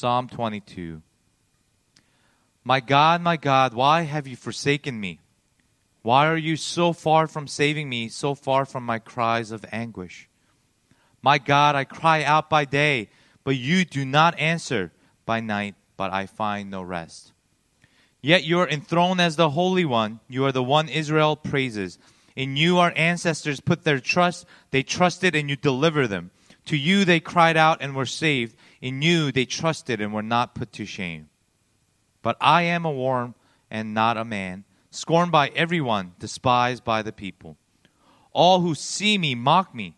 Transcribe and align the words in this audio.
Psalm 0.00 0.28
22. 0.28 1.02
My 2.62 2.78
God, 2.78 3.20
my 3.20 3.36
God, 3.36 3.74
why 3.74 4.02
have 4.02 4.28
you 4.28 4.36
forsaken 4.36 5.00
me? 5.00 5.18
Why 6.02 6.28
are 6.28 6.36
you 6.36 6.54
so 6.54 6.92
far 6.92 7.26
from 7.26 7.48
saving 7.48 7.88
me, 7.88 8.08
so 8.08 8.36
far 8.36 8.64
from 8.64 8.86
my 8.86 9.00
cries 9.00 9.50
of 9.50 9.64
anguish? 9.72 10.28
My 11.20 11.38
God, 11.38 11.74
I 11.74 11.82
cry 11.82 12.22
out 12.22 12.48
by 12.48 12.64
day, 12.64 13.08
but 13.42 13.56
you 13.56 13.84
do 13.84 14.04
not 14.04 14.38
answer, 14.38 14.92
by 15.26 15.40
night, 15.40 15.74
but 15.96 16.12
I 16.12 16.26
find 16.26 16.70
no 16.70 16.80
rest. 16.80 17.32
Yet 18.22 18.44
you 18.44 18.60
are 18.60 18.68
enthroned 18.68 19.20
as 19.20 19.34
the 19.34 19.50
Holy 19.50 19.84
One, 19.84 20.20
you 20.28 20.44
are 20.44 20.52
the 20.52 20.62
one 20.62 20.88
Israel 20.88 21.34
praises. 21.34 21.98
In 22.36 22.56
you 22.56 22.78
our 22.78 22.92
ancestors 22.94 23.58
put 23.58 23.82
their 23.82 23.98
trust, 23.98 24.46
they 24.70 24.84
trusted 24.84 25.34
and 25.34 25.50
you 25.50 25.56
deliver 25.56 26.06
them. 26.06 26.30
To 26.66 26.76
you 26.76 27.04
they 27.04 27.18
cried 27.18 27.56
out 27.56 27.78
and 27.80 27.96
were 27.96 28.06
saved. 28.06 28.54
In 28.80 29.02
you 29.02 29.32
they 29.32 29.44
trusted 29.44 30.00
and 30.00 30.12
were 30.12 30.22
not 30.22 30.54
put 30.54 30.72
to 30.74 30.86
shame. 30.86 31.28
But 32.22 32.36
I 32.40 32.62
am 32.62 32.84
a 32.84 32.92
worm 32.92 33.34
and 33.70 33.94
not 33.94 34.16
a 34.16 34.24
man, 34.24 34.64
scorned 34.90 35.32
by 35.32 35.48
everyone, 35.48 36.12
despised 36.18 36.84
by 36.84 37.02
the 37.02 37.12
people. 37.12 37.56
All 38.32 38.60
who 38.60 38.74
see 38.74 39.18
me 39.18 39.34
mock 39.34 39.74
me. 39.74 39.94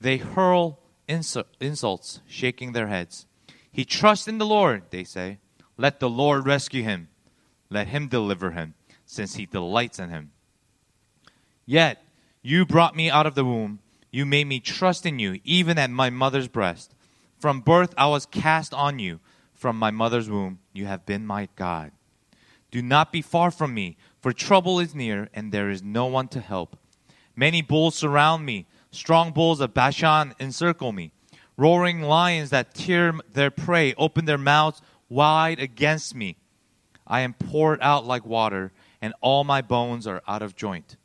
They 0.00 0.16
hurl 0.16 0.78
insults, 1.08 2.20
shaking 2.26 2.72
their 2.72 2.86
heads. 2.86 3.26
He 3.70 3.84
trusts 3.84 4.28
in 4.28 4.38
the 4.38 4.46
Lord, 4.46 4.84
they 4.90 5.04
say. 5.04 5.38
Let 5.76 6.00
the 6.00 6.10
Lord 6.10 6.46
rescue 6.46 6.82
him. 6.82 7.08
Let 7.68 7.88
him 7.88 8.08
deliver 8.08 8.52
him, 8.52 8.74
since 9.04 9.34
he 9.34 9.46
delights 9.46 9.98
in 9.98 10.10
him. 10.10 10.32
Yet 11.66 12.02
you 12.42 12.64
brought 12.64 12.96
me 12.96 13.10
out 13.10 13.26
of 13.26 13.34
the 13.34 13.44
womb. 13.44 13.80
You 14.10 14.26
made 14.26 14.46
me 14.46 14.60
trust 14.60 15.06
in 15.06 15.18
you, 15.18 15.40
even 15.44 15.78
at 15.78 15.90
my 15.90 16.10
mother's 16.10 16.48
breast. 16.48 16.94
From 17.40 17.62
birth 17.62 17.94
I 17.96 18.06
was 18.06 18.26
cast 18.26 18.74
on 18.74 18.98
you. 18.98 19.18
From 19.54 19.78
my 19.78 19.90
mother's 19.90 20.28
womb 20.28 20.58
you 20.74 20.84
have 20.84 21.06
been 21.06 21.26
my 21.26 21.48
God. 21.56 21.92
Do 22.70 22.82
not 22.82 23.12
be 23.12 23.22
far 23.22 23.50
from 23.50 23.72
me, 23.72 23.96
for 24.20 24.32
trouble 24.32 24.78
is 24.78 24.94
near, 24.94 25.30
and 25.32 25.50
there 25.50 25.70
is 25.70 25.82
no 25.82 26.04
one 26.04 26.28
to 26.28 26.40
help. 26.40 26.78
Many 27.34 27.62
bulls 27.62 27.94
surround 27.94 28.44
me, 28.44 28.66
strong 28.90 29.32
bulls 29.32 29.60
of 29.60 29.72
Bashan 29.72 30.34
encircle 30.38 30.92
me. 30.92 31.12
Roaring 31.56 32.02
lions 32.02 32.50
that 32.50 32.74
tear 32.74 33.14
their 33.32 33.50
prey 33.50 33.94
open 33.94 34.26
their 34.26 34.38
mouths 34.38 34.82
wide 35.08 35.58
against 35.58 36.14
me. 36.14 36.36
I 37.06 37.20
am 37.20 37.32
poured 37.32 37.80
out 37.80 38.06
like 38.06 38.24
water, 38.26 38.72
and 39.00 39.14
all 39.22 39.44
my 39.44 39.62
bones 39.62 40.06
are 40.06 40.22
out 40.28 40.42
of 40.42 40.56
joint. 40.56 40.96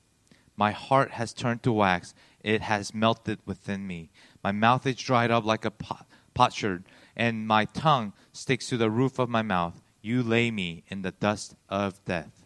My 0.58 0.72
heart 0.72 1.12
has 1.12 1.34
turned 1.34 1.64
to 1.64 1.72
wax, 1.72 2.14
it 2.44 2.62
has 2.62 2.94
melted 2.94 3.40
within 3.46 3.88
me. 3.88 4.12
My 4.44 4.52
mouth 4.52 4.86
is 4.86 4.96
dried 4.98 5.32
up 5.32 5.46
like 5.46 5.66
a 5.66 5.72
pot, 5.72 6.06
potsherd, 6.36 6.84
and 7.16 7.48
my 7.48 7.66
tongue 7.66 8.14
sticks 8.32 8.70
to 8.70 8.78
the 8.78 8.92
roof 8.92 9.18
of 9.18 9.30
my 9.30 9.42
mouth. 9.42 9.82
You 10.02 10.22
lay 10.22 10.52
me 10.52 10.84
in 10.88 11.02
the 11.02 11.12
dust 11.12 11.56
of 11.68 12.04
death. 12.06 12.46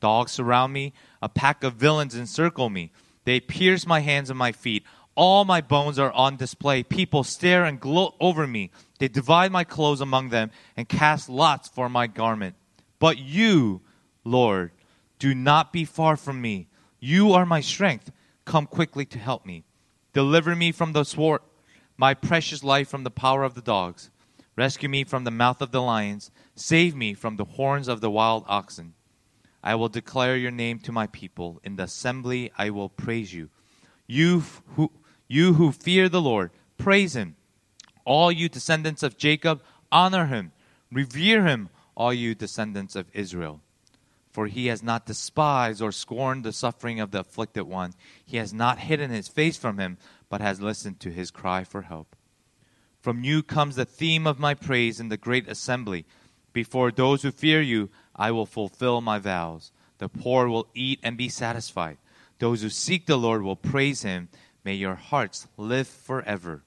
Dogs 0.00 0.32
surround 0.32 0.72
me, 0.72 0.92
a 1.22 1.28
pack 1.28 1.62
of 1.62 1.74
villains 1.74 2.16
encircle 2.16 2.70
me. 2.70 2.90
They 3.24 3.38
pierce 3.38 3.86
my 3.86 4.00
hands 4.00 4.30
and 4.30 4.38
my 4.38 4.52
feet. 4.52 4.84
All 5.14 5.44
my 5.44 5.60
bones 5.60 5.98
are 5.98 6.12
on 6.12 6.36
display. 6.36 6.82
People 6.82 7.24
stare 7.24 7.64
and 7.64 7.80
gloat 7.80 8.14
over 8.20 8.46
me. 8.46 8.70
They 8.98 9.08
divide 9.08 9.52
my 9.52 9.64
clothes 9.64 10.00
among 10.00 10.30
them 10.30 10.50
and 10.76 10.88
cast 10.88 11.28
lots 11.28 11.68
for 11.68 11.88
my 11.88 12.06
garment. 12.06 12.54
But 12.98 13.18
you, 13.18 13.82
Lord, 14.24 14.70
do 15.18 15.34
not 15.34 15.72
be 15.72 15.84
far 15.84 16.16
from 16.16 16.40
me. 16.40 16.68
You 17.00 17.32
are 17.32 17.46
my 17.46 17.60
strength. 17.60 18.10
Come 18.44 18.66
quickly 18.66 19.04
to 19.06 19.18
help 19.18 19.44
me. 19.44 19.64
Deliver 20.12 20.56
me 20.56 20.72
from 20.72 20.92
the 20.92 21.04
sword, 21.04 21.40
my 21.98 22.14
precious 22.14 22.64
life 22.64 22.88
from 22.88 23.04
the 23.04 23.10
power 23.10 23.42
of 23.42 23.54
the 23.54 23.60
dogs. 23.60 24.10
Rescue 24.56 24.88
me 24.88 25.04
from 25.04 25.24
the 25.24 25.30
mouth 25.30 25.60
of 25.60 25.72
the 25.72 25.82
lions. 25.82 26.30
Save 26.54 26.94
me 26.94 27.12
from 27.12 27.36
the 27.36 27.44
horns 27.44 27.88
of 27.88 28.00
the 28.00 28.10
wild 28.10 28.44
oxen. 28.48 28.94
I 29.62 29.74
will 29.74 29.88
declare 29.88 30.36
your 30.36 30.52
name 30.52 30.78
to 30.80 30.92
my 30.92 31.08
people. 31.08 31.60
In 31.64 31.76
the 31.76 31.82
assembly 31.82 32.52
I 32.56 32.70
will 32.70 32.88
praise 32.88 33.34
you. 33.34 33.50
You 34.06 34.44
who, 34.76 34.92
you 35.26 35.54
who 35.54 35.72
fear 35.72 36.08
the 36.08 36.20
Lord, 36.20 36.52
praise 36.78 37.14
him. 37.14 37.36
All 38.04 38.32
you 38.32 38.48
descendants 38.48 39.02
of 39.02 39.18
Jacob, 39.18 39.62
honor 39.92 40.26
him. 40.26 40.52
Revere 40.90 41.44
him, 41.44 41.68
all 41.96 42.14
you 42.14 42.34
descendants 42.34 42.96
of 42.96 43.10
Israel. 43.12 43.60
For 44.30 44.46
he 44.46 44.68
has 44.68 44.82
not 44.82 45.04
despised 45.04 45.82
or 45.82 45.90
scorned 45.90 46.44
the 46.44 46.52
suffering 46.52 47.00
of 47.00 47.10
the 47.10 47.20
afflicted 47.20 47.64
one. 47.64 47.92
He 48.24 48.36
has 48.36 48.54
not 48.54 48.78
hidden 48.78 49.10
his 49.10 49.28
face 49.28 49.56
from 49.56 49.78
him, 49.78 49.98
but 50.28 50.40
has 50.40 50.60
listened 50.60 51.00
to 51.00 51.10
his 51.10 51.30
cry 51.30 51.64
for 51.64 51.82
help. 51.82 52.14
From 53.00 53.24
you 53.24 53.42
comes 53.42 53.76
the 53.76 53.84
theme 53.84 54.26
of 54.26 54.38
my 54.38 54.54
praise 54.54 55.00
in 55.00 55.08
the 55.08 55.16
great 55.16 55.48
assembly. 55.48 56.04
Before 56.52 56.90
those 56.90 57.22
who 57.22 57.30
fear 57.30 57.62
you, 57.62 57.90
I 58.14 58.30
will 58.30 58.46
fulfill 58.46 59.00
my 59.00 59.18
vows. 59.18 59.70
The 59.98 60.08
poor 60.08 60.48
will 60.48 60.68
eat 60.74 61.00
and 61.02 61.16
be 61.16 61.28
satisfied. 61.28 61.98
Those 62.38 62.62
who 62.62 62.68
seek 62.68 63.06
the 63.06 63.16
Lord 63.16 63.42
will 63.42 63.56
praise 63.56 64.02
him. 64.02 64.28
May 64.64 64.74
your 64.74 64.96
hearts 64.96 65.46
live 65.56 65.88
forever. 65.88 66.62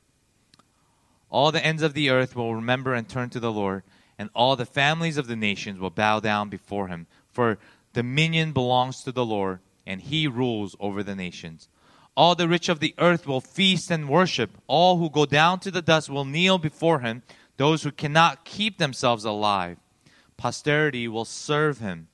All 1.30 1.52
the 1.52 1.66
ends 1.66 1.82
of 1.82 1.94
the 1.94 2.10
earth 2.10 2.36
will 2.36 2.56
remember 2.56 2.94
and 2.94 3.08
turn 3.08 3.30
to 3.30 3.40
the 3.40 3.52
Lord, 3.52 3.84
and 4.18 4.30
all 4.34 4.56
the 4.56 4.66
families 4.66 5.18
of 5.18 5.28
the 5.28 5.36
nations 5.36 5.80
will 5.80 5.90
bow 5.90 6.20
down 6.20 6.50
before 6.50 6.88
him. 6.88 7.08
For 7.32 7.58
dominion 7.94 8.52
belongs 8.52 9.04
to 9.04 9.12
the 9.12 9.26
Lord, 9.26 9.60
and 9.86 10.02
he 10.02 10.28
rules 10.28 10.76
over 10.80 11.04
the 11.04 11.16
nations. 11.16 11.70
All 12.16 12.36
the 12.36 12.48
rich 12.48 12.68
of 12.68 12.80
the 12.80 12.94
earth 12.98 13.26
will 13.26 13.42
feast 13.42 13.90
and 13.90 14.10
worship. 14.10 14.58
All 14.68 14.98
who 14.98 15.10
go 15.10 15.26
down 15.26 15.60
to 15.62 15.72
the 15.72 15.82
dust 15.82 16.10
will 16.10 16.26
kneel 16.26 16.58
before 16.58 17.00
him, 17.00 17.24
those 17.58 17.84
who 17.84 17.92
cannot 17.92 18.44
keep 18.44 18.78
themselves 18.78 19.24
alive. 19.24 19.78
Posterity 20.36 21.08
will 21.08 21.26
serve 21.26 21.80
him. 21.80 22.08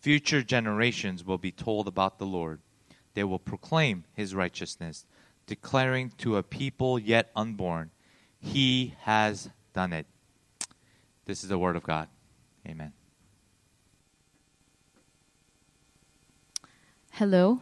Future 0.00 0.42
generations 0.42 1.24
will 1.24 1.38
be 1.38 1.52
told 1.52 1.86
about 1.86 2.18
the 2.18 2.26
Lord. 2.26 2.60
They 3.14 3.24
will 3.24 3.38
proclaim 3.38 4.04
his 4.12 4.34
righteousness, 4.34 5.06
declaring 5.46 6.12
to 6.18 6.36
a 6.36 6.42
people 6.42 6.98
yet 6.98 7.30
unborn, 7.36 7.90
He 8.40 8.94
has 9.02 9.50
done 9.72 9.92
it. 9.92 10.06
This 11.26 11.42
is 11.42 11.48
the 11.48 11.58
word 11.58 11.76
of 11.76 11.84
God. 11.84 12.08
Amen. 12.66 12.92
Hello. 17.12 17.60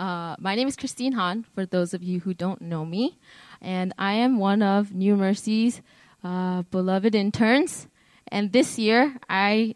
Uh, 0.00 0.34
my 0.38 0.54
name 0.54 0.66
is 0.66 0.76
Christine 0.76 1.12
Han, 1.12 1.44
for 1.54 1.66
those 1.66 1.92
of 1.92 2.02
you 2.02 2.20
who 2.20 2.32
don't 2.32 2.62
know 2.62 2.86
me. 2.86 3.18
And 3.60 3.92
I 3.98 4.14
am 4.14 4.38
one 4.38 4.62
of 4.62 4.94
New 4.94 5.14
Mercy's 5.14 5.82
uh, 6.24 6.62
beloved 6.70 7.14
interns. 7.14 7.86
And 8.28 8.50
this 8.50 8.78
year, 8.78 9.18
I 9.28 9.74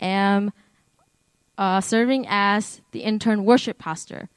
am 0.00 0.52
uh, 1.58 1.80
serving 1.80 2.24
as 2.28 2.82
the 2.92 3.00
intern 3.00 3.44
worship 3.44 3.78
pastor. 3.78 4.28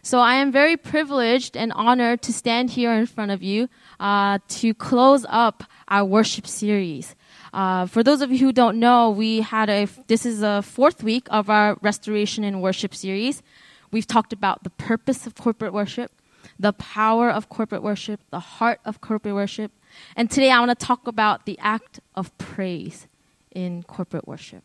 So 0.00 0.18
I 0.18 0.36
am 0.36 0.50
very 0.50 0.78
privileged 0.78 1.58
and 1.58 1.70
honored 1.72 2.22
to 2.22 2.32
stand 2.32 2.70
here 2.70 2.92
in 2.92 3.04
front 3.04 3.32
of 3.32 3.42
you 3.42 3.68
uh, 4.00 4.38
to 4.48 4.72
close 4.72 5.26
up 5.28 5.64
our 5.88 6.06
worship 6.06 6.46
series. 6.46 7.14
Uh, 7.52 7.86
for 7.86 8.02
those 8.02 8.20
of 8.20 8.32
you 8.32 8.38
who 8.38 8.52
don't 8.52 8.78
know, 8.78 9.10
we 9.10 9.42
had 9.42 9.70
a 9.70 9.88
this 10.06 10.26
is 10.26 10.40
the 10.40 10.62
fourth 10.64 11.02
week 11.02 11.26
of 11.30 11.48
our 11.48 11.78
restoration 11.82 12.44
and 12.44 12.60
worship 12.60 12.94
series. 12.94 13.42
We've 13.94 14.08
talked 14.08 14.32
about 14.32 14.64
the 14.64 14.70
purpose 14.70 15.24
of 15.24 15.36
corporate 15.36 15.72
worship, 15.72 16.10
the 16.58 16.72
power 16.72 17.30
of 17.30 17.48
corporate 17.48 17.80
worship, 17.80 18.18
the 18.30 18.40
heart 18.40 18.80
of 18.84 19.00
corporate 19.00 19.36
worship. 19.36 19.70
And 20.16 20.28
today 20.28 20.50
I 20.50 20.58
want 20.58 20.76
to 20.76 20.84
talk 20.84 21.06
about 21.06 21.46
the 21.46 21.56
act 21.60 22.00
of 22.16 22.36
praise 22.36 23.06
in 23.52 23.84
corporate 23.84 24.26
worship. 24.26 24.64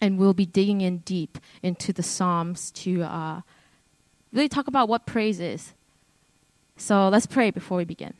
And 0.00 0.16
we'll 0.16 0.32
be 0.32 0.46
digging 0.46 0.80
in 0.80 1.00
deep 1.00 1.36
into 1.62 1.92
the 1.92 2.02
Psalms 2.02 2.70
to 2.70 3.02
uh, 3.02 3.40
really 4.32 4.48
talk 4.48 4.68
about 4.68 4.88
what 4.88 5.04
praise 5.04 5.38
is. 5.38 5.74
So 6.78 7.10
let's 7.10 7.26
pray 7.26 7.50
before 7.50 7.76
we 7.76 7.84
begin. 7.84 8.14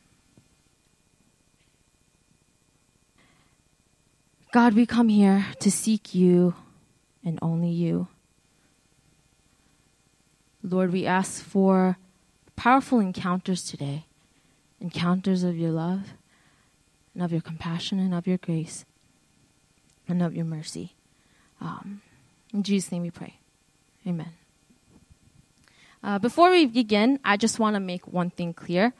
God, 4.53 4.75
we 4.75 4.85
come 4.85 5.09
here 5.09 5.47
to 5.61 5.71
seek 5.71 6.13
you 6.13 6.53
and 7.25 7.39
only 7.41 7.71
you. 7.71 8.07
Lord, 10.63 10.91
we 10.91 11.05
ask 11.05 11.43
for 11.43 11.97
powerful 12.55 12.99
encounters 12.99 13.63
today 13.63 14.05
encounters 14.81 15.43
of 15.43 15.55
your 15.55 15.69
love, 15.69 16.13
and 17.13 17.23
of 17.23 17.31
your 17.31 17.41
compassion, 17.41 17.99
and 17.99 18.13
of 18.13 18.25
your 18.25 18.37
grace, 18.37 18.83
and 20.07 20.23
of 20.23 20.35
your 20.35 20.45
mercy. 20.45 20.95
Um, 21.61 22.01
in 22.51 22.63
Jesus' 22.63 22.91
name 22.91 23.03
we 23.03 23.11
pray. 23.11 23.35
Amen. 24.07 24.33
Uh, 26.03 26.17
before 26.17 26.49
we 26.49 26.65
begin, 26.65 27.19
I 27.23 27.37
just 27.37 27.59
want 27.59 27.75
to 27.75 27.79
make 27.79 28.07
one 28.07 28.31
thing 28.31 28.53
clear. 28.53 28.93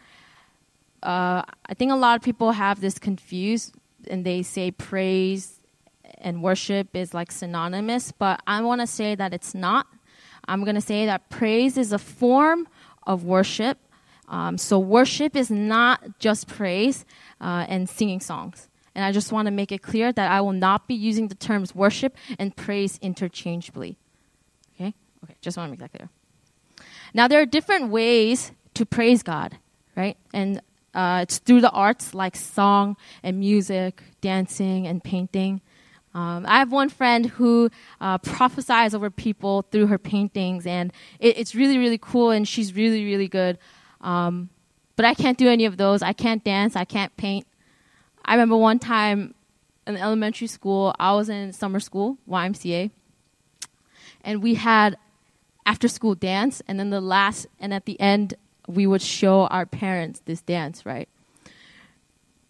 Uh, 1.02 1.42
I 1.66 1.74
think 1.74 1.92
a 1.92 1.96
lot 1.96 2.16
of 2.16 2.22
people 2.22 2.52
have 2.52 2.80
this 2.80 3.00
confused, 3.00 3.74
and 4.08 4.24
they 4.24 4.44
say 4.44 4.70
praise 4.70 5.60
and 6.20 6.44
worship 6.44 6.96
is 6.96 7.14
like 7.16 7.32
synonymous, 7.32 8.12
but 8.12 8.40
I 8.46 8.62
want 8.62 8.82
to 8.82 8.88
say 8.88 9.16
that 9.16 9.34
it's 9.34 9.56
not. 9.56 9.88
I'm 10.48 10.64
going 10.64 10.76
to 10.76 10.82
say 10.82 11.06
that 11.06 11.30
praise 11.30 11.78
is 11.78 11.94
a 11.94 12.00
form 12.00 12.68
of 13.06 13.24
worship 13.24 13.78
Um, 14.32 14.58
so 14.58 14.80
worship 14.80 15.36
is 15.36 15.52
not 15.52 16.18
just 16.18 16.48
praise 16.48 17.06
uh, 17.42 17.66
and 17.68 17.90
singing 17.90 18.22
songs. 18.22 18.70
And 18.96 19.04
I 19.04 19.12
just 19.12 19.32
want 19.32 19.48
to 19.48 19.52
make 19.52 19.72
it 19.74 19.82
clear 19.82 20.12
that 20.14 20.32
I 20.32 20.40
will 20.40 20.54
not 20.54 20.88
be 20.88 20.96
using 20.96 21.28
the 21.28 21.36
terms 21.36 21.76
worship 21.76 22.16
and 22.40 22.56
praise 22.56 22.98
interchangeably. 23.02 23.98
Okay? 24.76 24.94
Okay, 25.24 25.36
just 25.42 25.58
want 25.58 25.68
to 25.68 25.72
make 25.72 25.80
that 25.80 25.92
clear. 25.92 26.10
Now, 27.14 27.28
there 27.28 27.42
are 27.42 27.46
different 27.46 27.92
ways 27.92 28.54
to 28.74 28.86
praise 28.86 29.22
God, 29.22 29.58
right? 29.98 30.16
And 30.34 30.62
uh, 30.94 31.20
it's 31.24 31.40
through 31.40 31.62
the 31.62 31.72
arts 31.72 32.14
like 32.14 32.38
song 32.38 32.96
and 33.24 33.38
music, 33.38 34.02
dancing 34.22 34.88
and 34.88 35.04
painting. 35.04 35.60
Um, 36.14 36.46
I 36.48 36.60
have 36.60 36.72
one 36.72 36.90
friend 36.90 37.26
who 37.26 37.70
uh, 38.02 38.18
prophesies 38.18 38.94
over 38.94 39.10
people 39.10 39.64
through 39.72 39.88
her 39.88 39.98
paintings, 39.98 40.68
and 40.68 40.92
it, 41.20 41.38
it's 41.38 41.56
really, 41.56 41.78
really 41.78 41.98
cool, 41.98 42.32
and 42.32 42.48
she's 42.48 42.74
really, 42.74 43.06
really 43.06 43.28
good. 43.28 43.58
Um, 44.02 44.50
but 44.96 45.06
I 45.06 45.14
can't 45.14 45.38
do 45.38 45.48
any 45.48 45.66
of 45.66 45.78
those. 45.78 46.02
I 46.02 46.14
can't 46.14 46.44
dance. 46.44 46.76
I 46.76 46.86
can't 46.86 47.16
paint. 47.16 47.48
I 48.26 48.34
remember 48.34 48.58
one 48.58 48.78
time 48.78 49.34
in 49.88 49.98
elementary 49.98 50.48
school, 50.48 50.94
I 51.00 51.14
was 51.14 51.30
in 51.30 51.54
summer 51.54 51.80
school, 51.80 52.18
YMCA, 52.30 52.92
and 54.24 54.44
we 54.44 54.56
had 54.56 54.98
after 55.66 55.88
school 55.88 56.16
dance, 56.16 56.62
and 56.68 56.80
then 56.80 56.90
the 56.90 57.02
last, 57.02 57.48
and 57.60 57.74
at 57.74 57.86
the 57.86 58.00
end, 58.00 58.34
we 58.68 58.86
would 58.86 59.02
show 59.02 59.48
our 59.48 59.66
parents 59.66 60.22
this 60.26 60.42
dance, 60.42 60.86
right? 60.86 61.10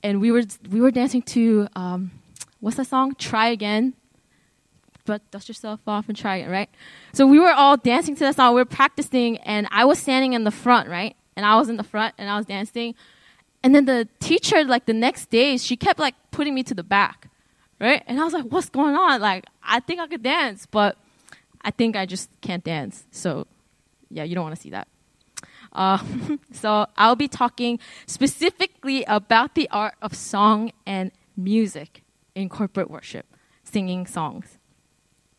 And 0.03 0.19
we 0.19 0.31
were 0.31 0.43
we 0.69 0.81
were 0.81 0.91
dancing 0.91 1.21
to 1.23 1.67
um, 1.75 2.11
what's 2.61 2.77
that 2.77 2.87
song? 2.87 3.15
Try 3.15 3.49
again, 3.49 3.93
but 5.05 5.29
dust 5.31 5.49
yourself 5.49 5.81
off 5.85 6.07
and 6.07 6.17
try 6.17 6.37
again, 6.37 6.49
right? 6.49 6.69
So 7.11 7.27
we 7.27 7.39
were 7.39 7.51
all 7.51 7.75
dancing 7.75 8.15
to 8.15 8.19
that 8.21 8.35
song. 8.37 8.55
We 8.55 8.61
were 8.61 8.65
practicing, 8.65 9.37
and 9.39 9.67
I 9.71 9.83
was 9.83 9.99
standing 9.99 10.33
in 10.33 10.45
the 10.45 10.51
front, 10.51 10.87
right? 10.87 11.15
And 11.35 11.45
I 11.45 11.57
was 11.57 11.67
in 11.67 11.75
the 11.75 11.83
front, 11.83 12.15
and 12.17 12.29
I 12.29 12.37
was 12.37 12.45
dancing. 12.45 12.95
And 13.63 13.75
then 13.75 13.85
the 13.85 14.07
teacher, 14.19 14.63
like 14.63 14.85
the 14.85 14.93
next 14.93 15.29
day, 15.29 15.57
she 15.57 15.75
kept 15.75 15.99
like 15.99 16.15
putting 16.31 16.55
me 16.55 16.63
to 16.63 16.73
the 16.73 16.83
back, 16.83 17.29
right? 17.79 18.03
And 18.07 18.19
I 18.19 18.23
was 18.23 18.33
like, 18.33 18.45
"What's 18.45 18.69
going 18.69 18.95
on?" 18.95 19.19
Like, 19.21 19.45
I 19.63 19.79
think 19.81 19.99
I 19.99 20.07
could 20.07 20.23
dance, 20.23 20.65
but 20.65 20.97
I 21.61 21.71
think 21.71 21.95
I 21.95 22.05
just 22.05 22.29
can't 22.41 22.63
dance. 22.63 23.03
So, 23.11 23.47
yeah, 24.09 24.23
you 24.23 24.35
don't 24.35 24.43
want 24.43 24.55
to 24.55 24.61
see 24.61 24.71
that. 24.71 24.87
Uh, 25.73 25.99
so 26.51 26.87
I'll 26.97 27.15
be 27.15 27.27
talking 27.27 27.79
specifically 28.05 29.03
about 29.05 29.55
the 29.55 29.69
art 29.69 29.95
of 30.01 30.15
song 30.15 30.71
and 30.85 31.11
music 31.37 32.00
in 32.35 32.49
corporate 32.49 32.89
worship, 32.89 33.25
singing 33.63 34.05
songs. 34.07 34.57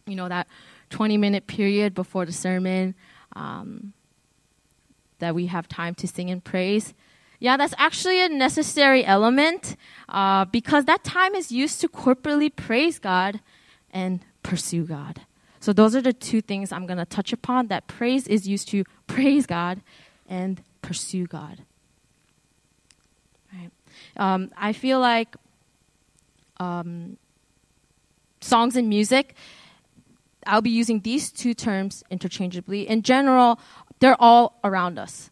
You 0.07 0.17
know, 0.17 0.29
that 0.29 0.49
20 0.91 1.17
minute 1.17 1.47
period 1.47 1.95
before 1.95 2.27
the 2.27 2.33
sermon 2.33 2.95
um, 3.35 3.93
that 5.19 5.35
we 5.35 5.47
have 5.47 5.69
time 5.69 5.95
to 5.97 6.07
sing 6.07 6.31
and 6.31 6.43
praise. 6.43 6.95
Yeah, 7.39 7.57
that's 7.57 7.75
actually 7.77 8.25
a 8.25 8.29
necessary 8.29 9.05
element 9.05 9.77
uh, 10.09 10.45
because 10.45 10.85
that 10.85 11.03
time 11.03 11.35
is 11.35 11.51
used 11.51 11.81
to 11.81 11.89
corporately 11.89 12.55
praise 12.55 12.99
God 13.01 13.41
and 13.91 14.21
pursue 14.43 14.85
God. 14.85 15.23
So, 15.59 15.73
those 15.73 15.97
are 15.97 16.03
the 16.03 16.13
two 16.13 16.41
things 16.41 16.73
I'm 16.73 16.87
going 16.87 16.99
to 16.99 17.05
touch 17.05 17.33
upon 17.33 17.69
that 17.69 17.87
praise 17.87 18.27
is 18.27 18.47
used 18.47 18.69
to 18.69 18.85
praise 19.07 19.47
God 19.47 19.81
and 20.29 20.63
pursue 20.83 21.27
God. 21.27 21.63
Right. 23.53 23.71
Um, 24.17 24.51
I 24.57 24.73
feel 24.73 25.01
like 25.01 25.37
um, 26.63 27.17
songs 28.41 28.77
and 28.77 28.89
music, 28.89 29.35
I'll 30.47 30.63
be 30.63 30.71
using 30.71 31.01
these 31.01 31.31
two 31.31 31.55
terms 31.55 32.03
interchangeably. 32.11 32.89
In 32.89 33.03
general, 33.03 33.61
they're 34.01 34.21
all 34.21 34.59
around 34.65 34.99
us, 34.99 35.31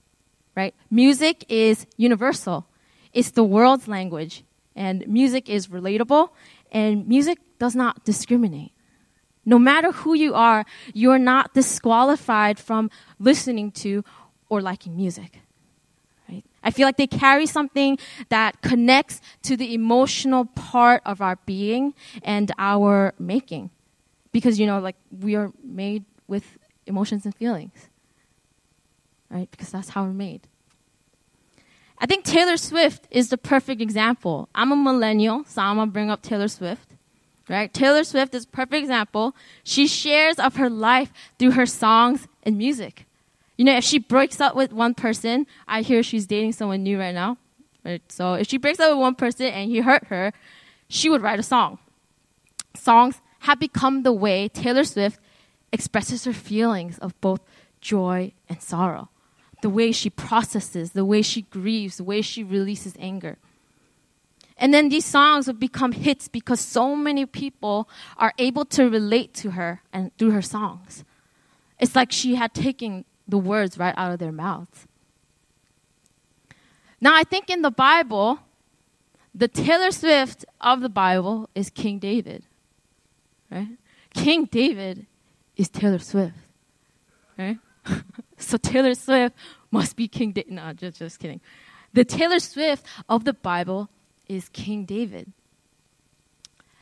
right? 0.56 0.74
Music 0.90 1.44
is 1.48 1.86
universal, 1.96 2.66
it's 3.12 3.30
the 3.32 3.44
world's 3.44 3.88
language, 3.88 4.44
and 4.76 5.06
music 5.08 5.48
is 5.48 5.68
relatable, 5.68 6.30
and 6.70 7.06
music 7.08 7.38
does 7.58 7.74
not 7.74 8.04
discriminate. 8.04 8.72
No 9.44 9.58
matter 9.58 9.90
who 9.90 10.14
you 10.14 10.34
are, 10.34 10.64
you're 10.94 11.18
not 11.18 11.54
disqualified 11.54 12.58
from 12.58 12.90
listening 13.18 13.72
to 13.82 14.04
or 14.48 14.60
liking 14.60 14.96
music. 14.96 15.40
I 16.62 16.70
feel 16.70 16.86
like 16.86 16.96
they 16.96 17.06
carry 17.06 17.46
something 17.46 17.98
that 18.28 18.60
connects 18.62 19.20
to 19.42 19.56
the 19.56 19.74
emotional 19.74 20.44
part 20.44 21.02
of 21.06 21.20
our 21.20 21.36
being 21.46 21.94
and 22.22 22.52
our 22.58 23.14
making. 23.18 23.70
Because, 24.32 24.60
you 24.60 24.66
know, 24.66 24.78
like 24.78 24.96
we 25.10 25.34
are 25.36 25.52
made 25.64 26.04
with 26.28 26.58
emotions 26.86 27.24
and 27.24 27.34
feelings. 27.34 27.88
Right? 29.30 29.50
Because 29.50 29.70
that's 29.70 29.90
how 29.90 30.04
we're 30.04 30.12
made. 30.12 30.46
I 31.98 32.06
think 32.06 32.24
Taylor 32.24 32.56
Swift 32.56 33.06
is 33.10 33.28
the 33.28 33.38
perfect 33.38 33.80
example. 33.80 34.48
I'm 34.54 34.72
a 34.72 34.76
millennial, 34.76 35.44
so 35.44 35.62
I'm 35.62 35.76
gonna 35.76 35.90
bring 35.90 36.10
up 36.10 36.22
Taylor 36.22 36.48
Swift. 36.48 36.88
Right? 37.48 37.72
Taylor 37.72 38.04
Swift 38.04 38.34
is 38.34 38.44
a 38.44 38.48
perfect 38.48 38.74
example. 38.74 39.34
She 39.64 39.86
shares 39.86 40.38
of 40.38 40.56
her 40.56 40.70
life 40.70 41.12
through 41.38 41.52
her 41.52 41.66
songs 41.66 42.28
and 42.42 42.56
music. 42.56 43.06
You 43.60 43.66
know, 43.66 43.76
if 43.76 43.84
she 43.84 43.98
breaks 43.98 44.40
up 44.40 44.56
with 44.56 44.72
one 44.72 44.94
person, 44.94 45.46
I 45.68 45.82
hear 45.82 46.02
she's 46.02 46.26
dating 46.26 46.52
someone 46.52 46.82
new 46.82 46.98
right 46.98 47.14
now. 47.14 47.36
Right? 47.84 48.00
So 48.10 48.32
if 48.32 48.48
she 48.48 48.56
breaks 48.56 48.80
up 48.80 48.88
with 48.88 48.98
one 48.98 49.14
person 49.14 49.48
and 49.48 49.70
he 49.70 49.80
hurt 49.80 50.06
her, 50.06 50.32
she 50.88 51.10
would 51.10 51.20
write 51.20 51.38
a 51.38 51.42
song. 51.42 51.78
Songs 52.74 53.20
have 53.40 53.60
become 53.60 54.02
the 54.02 54.14
way 54.14 54.48
Taylor 54.48 54.84
Swift 54.84 55.20
expresses 55.72 56.24
her 56.24 56.32
feelings 56.32 56.98
of 57.00 57.20
both 57.20 57.42
joy 57.82 58.32
and 58.48 58.62
sorrow. 58.62 59.10
The 59.60 59.68
way 59.68 59.92
she 59.92 60.08
processes, 60.08 60.92
the 60.92 61.04
way 61.04 61.20
she 61.20 61.42
grieves, 61.42 61.98
the 61.98 62.04
way 62.04 62.22
she 62.22 62.42
releases 62.42 62.94
anger. 62.98 63.36
And 64.56 64.72
then 64.72 64.88
these 64.88 65.04
songs 65.04 65.46
would 65.48 65.60
become 65.60 65.92
hits 65.92 66.28
because 66.28 66.60
so 66.60 66.96
many 66.96 67.26
people 67.26 67.90
are 68.16 68.32
able 68.38 68.64
to 68.64 68.88
relate 68.88 69.34
to 69.34 69.50
her 69.50 69.82
and 69.92 70.16
through 70.16 70.30
her 70.30 70.40
songs. 70.40 71.04
It's 71.78 71.94
like 71.94 72.10
she 72.10 72.36
had 72.36 72.54
taken 72.54 73.04
the 73.30 73.38
words 73.38 73.78
right 73.78 73.94
out 73.96 74.12
of 74.12 74.18
their 74.18 74.32
mouths. 74.32 74.86
Now, 77.00 77.14
I 77.14 77.24
think 77.24 77.48
in 77.48 77.62
the 77.62 77.70
Bible, 77.70 78.40
the 79.34 79.48
Taylor 79.48 79.90
Swift 79.90 80.44
of 80.60 80.80
the 80.80 80.88
Bible 80.88 81.48
is 81.54 81.70
King 81.70 81.98
David. 81.98 82.44
Right? 83.50 83.68
King 84.12 84.44
David 84.44 85.06
is 85.56 85.68
Taylor 85.68 85.98
Swift. 85.98 86.34
Right? 87.38 87.58
so 88.36 88.56
Taylor 88.58 88.94
Swift 88.94 89.34
must 89.70 89.96
be 89.96 90.08
King 90.08 90.32
David. 90.32 90.52
No, 90.52 90.72
just, 90.72 90.98
just 90.98 91.18
kidding. 91.18 91.40
The 91.92 92.04
Taylor 92.04 92.38
Swift 92.38 92.84
of 93.08 93.24
the 93.24 93.32
Bible 93.32 93.88
is 94.28 94.48
King 94.50 94.84
David. 94.84 95.32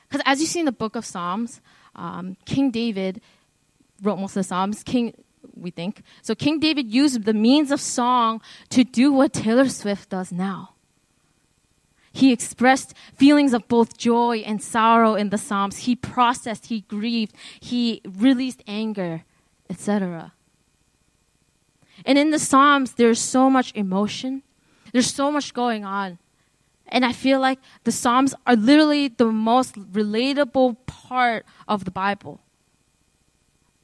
Because 0.08 0.22
as 0.26 0.40
you 0.40 0.46
see 0.46 0.60
in 0.60 0.66
the 0.66 0.72
book 0.72 0.96
of 0.96 1.04
Psalms, 1.04 1.60
um, 1.94 2.36
King 2.44 2.70
David 2.70 3.20
wrote 4.02 4.18
most 4.18 4.32
of 4.32 4.40
the 4.40 4.44
Psalms. 4.44 4.82
King 4.82 5.14
we 5.54 5.70
think. 5.70 6.02
So 6.22 6.34
King 6.34 6.60
David 6.60 6.92
used 6.92 7.24
the 7.24 7.34
means 7.34 7.70
of 7.70 7.80
song 7.80 8.40
to 8.70 8.84
do 8.84 9.12
what 9.12 9.32
Taylor 9.32 9.68
Swift 9.68 10.10
does 10.10 10.32
now. 10.32 10.74
He 12.12 12.32
expressed 12.32 12.94
feelings 13.14 13.52
of 13.52 13.68
both 13.68 13.96
joy 13.96 14.38
and 14.38 14.62
sorrow 14.62 15.14
in 15.14 15.30
the 15.30 15.38
Psalms. 15.38 15.78
He 15.78 15.94
processed, 15.94 16.66
he 16.66 16.80
grieved, 16.80 17.34
he 17.60 18.00
released 18.04 18.62
anger, 18.66 19.24
etc. 19.70 20.32
And 22.04 22.18
in 22.18 22.30
the 22.30 22.38
Psalms, 22.38 22.92
there's 22.92 23.20
so 23.20 23.50
much 23.50 23.72
emotion, 23.74 24.42
there's 24.92 25.12
so 25.12 25.30
much 25.30 25.54
going 25.54 25.84
on. 25.84 26.18
And 26.88 27.04
I 27.04 27.12
feel 27.12 27.38
like 27.38 27.58
the 27.84 27.92
Psalms 27.92 28.34
are 28.46 28.56
literally 28.56 29.08
the 29.08 29.26
most 29.26 29.74
relatable 29.74 30.76
part 30.86 31.44
of 31.68 31.84
the 31.84 31.90
Bible. 31.90 32.40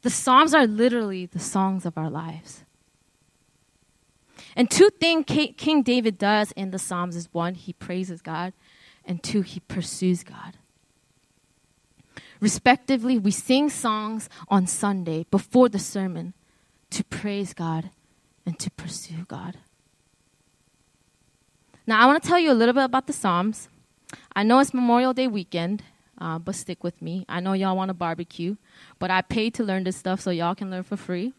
The 0.04 0.10
Psalms 0.10 0.52
are 0.52 0.66
literally 0.66 1.24
the 1.24 1.38
songs 1.38 1.86
of 1.86 1.96
our 1.96 2.10
lives. 2.10 2.62
And 4.54 4.70
two 4.70 4.90
things 4.90 5.24
King 5.26 5.82
David 5.82 6.18
does 6.18 6.52
in 6.52 6.72
the 6.72 6.78
Psalms 6.78 7.16
is 7.16 7.30
one, 7.32 7.54
he 7.54 7.72
praises 7.72 8.20
God, 8.20 8.52
and 9.06 9.22
two, 9.22 9.40
he 9.40 9.60
pursues 9.60 10.22
God. 10.22 10.58
Respectively, 12.38 13.18
we 13.18 13.30
sing 13.30 13.70
songs 13.70 14.28
on 14.48 14.66
Sunday 14.66 15.24
before 15.30 15.70
the 15.70 15.78
sermon 15.78 16.34
to 16.90 17.02
praise 17.04 17.54
God 17.54 17.88
and 18.44 18.58
to 18.58 18.70
pursue 18.72 19.24
God. 19.26 19.56
Now, 21.86 22.02
I 22.02 22.04
want 22.04 22.22
to 22.22 22.28
tell 22.28 22.38
you 22.38 22.52
a 22.52 22.52
little 22.52 22.74
bit 22.74 22.84
about 22.84 23.06
the 23.06 23.14
Psalms. 23.14 23.70
I 24.36 24.42
know 24.42 24.58
it's 24.58 24.74
Memorial 24.74 25.14
Day 25.14 25.28
weekend, 25.28 25.82
uh, 26.18 26.38
but 26.38 26.54
stick 26.54 26.84
with 26.84 27.00
me. 27.02 27.24
I 27.28 27.40
know 27.40 27.52
y'all 27.52 27.76
want 27.76 27.90
a 27.90 27.94
barbecue, 27.94 28.56
but 28.98 29.10
I 29.10 29.22
paid 29.22 29.54
to 29.54 29.64
learn 29.64 29.84
this 29.84 29.96
stuff 29.96 30.20
so 30.20 30.30
y'all 30.30 30.54
can 30.54 30.70
learn 30.70 30.82
for 30.82 30.96
free. 30.96 31.32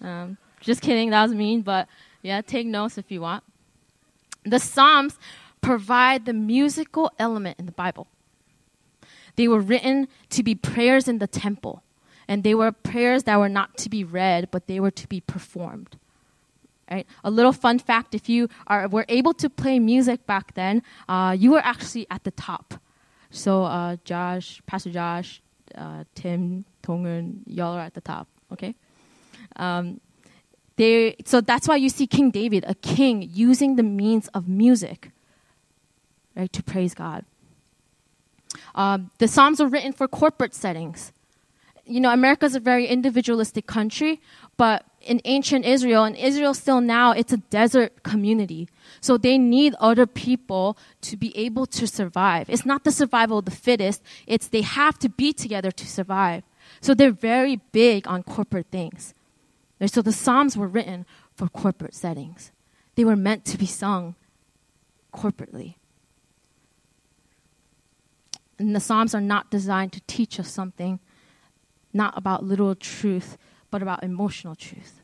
Um, 0.00 0.36
just 0.60 0.80
kidding, 0.80 1.10
that 1.10 1.22
was 1.22 1.34
mean, 1.34 1.62
but 1.62 1.88
yeah, 2.22 2.40
take 2.40 2.66
notes 2.66 2.98
if 2.98 3.10
you 3.10 3.20
want. 3.20 3.44
The 4.44 4.58
Psalms 4.58 5.18
provide 5.60 6.26
the 6.26 6.32
musical 6.32 7.12
element 7.18 7.58
in 7.58 7.66
the 7.66 7.72
Bible. 7.72 8.06
They 9.36 9.48
were 9.48 9.60
written 9.60 10.08
to 10.30 10.42
be 10.42 10.54
prayers 10.54 11.08
in 11.08 11.18
the 11.18 11.26
temple, 11.26 11.82
and 12.28 12.44
they 12.44 12.54
were 12.54 12.70
prayers 12.70 13.24
that 13.24 13.38
were 13.38 13.48
not 13.48 13.76
to 13.78 13.88
be 13.88 14.04
read, 14.04 14.50
but 14.50 14.66
they 14.66 14.78
were 14.78 14.90
to 14.90 15.08
be 15.08 15.20
performed. 15.20 15.96
Right? 16.90 17.06
A 17.24 17.30
little 17.30 17.52
fun 17.52 17.78
fact: 17.78 18.14
if 18.14 18.28
you 18.28 18.48
are 18.66 18.86
were 18.88 19.06
able 19.08 19.32
to 19.34 19.48
play 19.48 19.78
music 19.78 20.26
back 20.26 20.54
then, 20.54 20.82
uh, 21.08 21.34
you 21.38 21.52
were 21.52 21.64
actually 21.64 22.06
at 22.10 22.24
the 22.24 22.30
top. 22.32 22.74
So 23.32 23.64
uh, 23.64 23.96
Josh, 24.04 24.62
Pastor 24.66 24.90
Josh, 24.90 25.42
uh, 25.74 26.04
Tim, 26.14 26.64
Tongun, 26.82 27.40
y'all 27.46 27.74
are 27.74 27.80
at 27.80 27.94
the 27.94 28.00
top. 28.02 28.28
Okay. 28.52 28.74
Um, 29.56 30.00
they, 30.76 31.16
so 31.24 31.40
that's 31.40 31.66
why 31.66 31.76
you 31.76 31.88
see 31.88 32.06
King 32.06 32.30
David, 32.30 32.64
a 32.66 32.74
king, 32.74 33.28
using 33.32 33.76
the 33.76 33.82
means 33.82 34.28
of 34.28 34.48
music, 34.48 35.10
right, 36.36 36.52
to 36.52 36.62
praise 36.62 36.94
God. 36.94 37.24
Um, 38.74 39.10
the 39.18 39.28
Psalms 39.28 39.60
are 39.60 39.66
written 39.66 39.92
for 39.92 40.06
corporate 40.08 40.54
settings. 40.54 41.12
You 41.84 42.00
know, 42.00 42.12
America 42.12 42.46
is 42.46 42.54
a 42.54 42.60
very 42.60 42.86
individualistic 42.86 43.66
country, 43.66 44.20
but 44.56 44.84
in 45.00 45.20
ancient 45.24 45.64
Israel, 45.64 46.04
and 46.04 46.16
Israel 46.16 46.54
still 46.54 46.80
now, 46.80 47.12
it's 47.12 47.32
a 47.32 47.36
desert 47.36 48.02
community. 48.02 48.68
So 49.00 49.16
they 49.16 49.36
need 49.36 49.74
other 49.80 50.06
people 50.06 50.76
to 51.02 51.16
be 51.16 51.36
able 51.36 51.66
to 51.66 51.86
survive. 51.86 52.48
It's 52.48 52.64
not 52.64 52.84
the 52.84 52.92
survival 52.92 53.38
of 53.38 53.44
the 53.44 53.50
fittest, 53.50 54.02
it's 54.26 54.48
they 54.48 54.62
have 54.62 54.98
to 55.00 55.08
be 55.08 55.32
together 55.32 55.70
to 55.72 55.86
survive. 55.86 56.44
So 56.80 56.94
they're 56.94 57.10
very 57.10 57.56
big 57.72 58.06
on 58.06 58.22
corporate 58.22 58.68
things. 58.70 59.14
So 59.86 60.00
the 60.00 60.12
Psalms 60.12 60.56
were 60.56 60.68
written 60.68 61.06
for 61.34 61.48
corporate 61.48 61.94
settings, 61.94 62.52
they 62.94 63.04
were 63.04 63.16
meant 63.16 63.44
to 63.46 63.58
be 63.58 63.66
sung 63.66 64.14
corporately. 65.12 65.74
And 68.58 68.76
the 68.76 68.80
Psalms 68.80 69.14
are 69.14 69.20
not 69.20 69.50
designed 69.50 69.92
to 69.94 70.00
teach 70.06 70.38
us 70.38 70.48
something, 70.48 71.00
not 71.92 72.16
about 72.16 72.44
literal 72.44 72.76
truth, 72.76 73.36
but 73.72 73.82
about 73.82 74.04
emotional 74.04 74.54
truth. 74.54 75.00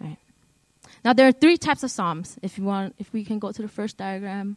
Right. 0.00 0.16
Now 1.04 1.12
there 1.12 1.26
are 1.26 1.32
three 1.32 1.58
types 1.58 1.82
of 1.82 1.90
Psalms. 1.90 2.38
If 2.40 2.56
you 2.56 2.64
want, 2.64 2.94
if 2.98 3.12
we 3.12 3.24
can 3.24 3.38
go 3.38 3.52
to 3.52 3.60
the 3.60 3.68
first 3.68 3.98
diagram. 3.98 4.56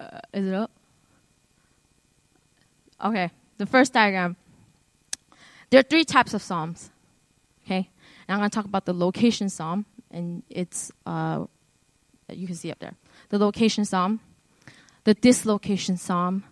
Uh, 0.00 0.20
is 0.32 0.46
it 0.46 0.54
up? 0.54 0.70
Okay, 3.04 3.30
the 3.58 3.66
first 3.66 3.92
diagram. 3.92 4.36
There 5.70 5.80
are 5.80 5.88
three 5.88 6.04
types 6.04 6.32
of 6.32 6.42
Psalms. 6.42 6.90
Okay, 7.64 7.90
and 8.26 8.34
I'm 8.34 8.38
going 8.38 8.50
to 8.50 8.54
talk 8.54 8.64
about 8.64 8.86
the 8.86 8.94
location 8.94 9.50
Psalm, 9.50 9.84
and 10.10 10.42
it's 10.48 10.90
uh, 11.04 11.44
you 12.30 12.46
can 12.46 12.56
see 12.56 12.70
up 12.70 12.78
there. 12.78 12.94
The 13.28 13.38
location 13.38 13.84
Psalm, 13.84 14.20
the 15.04 15.12
dislocation 15.12 15.98
Psalm, 15.98 16.44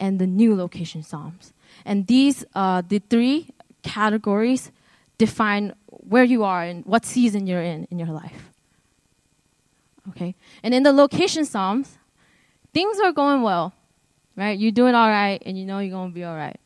and 0.00 0.18
the 0.18 0.26
new 0.26 0.56
location 0.56 1.02
Psalms. 1.02 1.52
And 1.84 2.06
these, 2.08 2.44
uh, 2.54 2.82
the 2.86 2.98
three 2.98 3.50
categories, 3.82 4.72
define 5.18 5.74
where 5.86 6.24
you 6.24 6.42
are 6.42 6.62
and 6.62 6.84
what 6.86 7.04
season 7.04 7.46
you're 7.46 7.62
in 7.62 7.86
in 7.90 7.98
your 7.98 8.08
life. 8.08 8.50
Okay, 10.08 10.34
and 10.62 10.74
in 10.74 10.82
the 10.82 10.92
location 10.92 11.44
Psalms, 11.44 11.98
things 12.72 12.98
are 12.98 13.12
going 13.12 13.42
well 13.42 13.74
right? 14.40 14.58
You're 14.58 14.72
doing 14.72 14.94
all 14.94 15.08
right, 15.08 15.42
and 15.44 15.58
you 15.58 15.66
know 15.66 15.78
you're 15.78 15.96
gonna 15.96 16.12
be 16.12 16.24
all 16.24 16.36
right. 16.36 16.58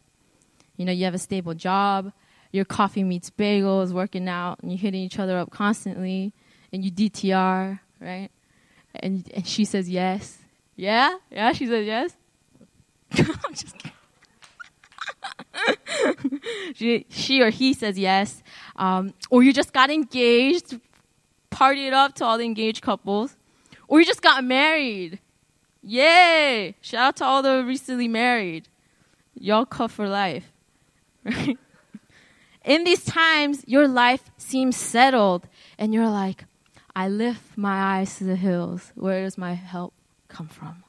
You 0.77 0.85
know, 0.85 0.93
you 0.93 1.05
have 1.05 1.15
a 1.15 1.19
stable 1.19 1.55
job, 1.55 2.13
your 2.53 2.65
coffee 2.65 3.03
meets 3.03 3.31
bagels, 3.31 3.93
working 3.93 4.29
out, 4.29 4.61
and 4.61 4.71
you're 4.71 4.79
hitting 4.79 5.01
each 5.01 5.19
other 5.19 5.37
up 5.39 5.51
constantly, 5.51 6.33
and 6.73 6.85
you 6.85 6.91
DTR, 6.91 7.81
right? 8.01 8.31
And 8.95 9.29
and 9.35 9.47
she 9.47 9.65
says 9.65 9.89
yes. 9.89 10.39
Yeah? 10.77 11.19
Yeah, 11.31 11.53
she 11.53 11.67
says 11.67 11.87
yes. 11.87 12.13
I'm 13.45 13.55
just 13.55 13.77
she, 16.75 17.07
she 17.09 17.41
or 17.43 17.51
he 17.51 17.73
says 17.73 17.99
yes. 17.99 18.43
Um, 18.77 19.15
or 19.31 19.43
you 19.43 19.53
just 19.53 19.73
got 19.73 19.91
engaged, 19.91 20.79
party 21.51 21.87
it 21.87 21.93
up 21.93 22.15
to 22.17 22.25
all 22.25 22.39
the 22.39 22.45
engaged 22.45 22.83
couples. 22.83 23.37
Or 23.89 24.01
you 24.01 24.07
just 24.07 24.23
got 24.23 24.43
married. 24.45 25.21
Yay! 25.83 26.75
Shout 26.81 27.09
out 27.09 27.17
to 27.17 27.25
all 27.25 27.43
the 27.43 27.65
recently 27.65 28.09
married. 28.09 28.69
Y'all 29.39 29.67
cut 29.67 29.91
for 29.91 30.09
life. 30.09 30.53
In 32.65 32.85
these 32.85 33.05
times, 33.05 33.63
your 33.67 33.87
life 33.87 34.31
seems 34.39 34.77
settled, 34.77 35.47
and 35.79 35.93
you're 35.93 36.09
like, 36.09 36.47
I 36.97 37.09
lift 37.09 37.59
my 37.59 37.99
eyes 37.99 38.17
to 38.19 38.25
the 38.25 38.37
hills. 38.37 38.93
Where 38.95 39.23
does 39.23 39.37
my 39.37 39.53
help 39.53 39.93
come 40.29 40.49
from? 40.49 40.84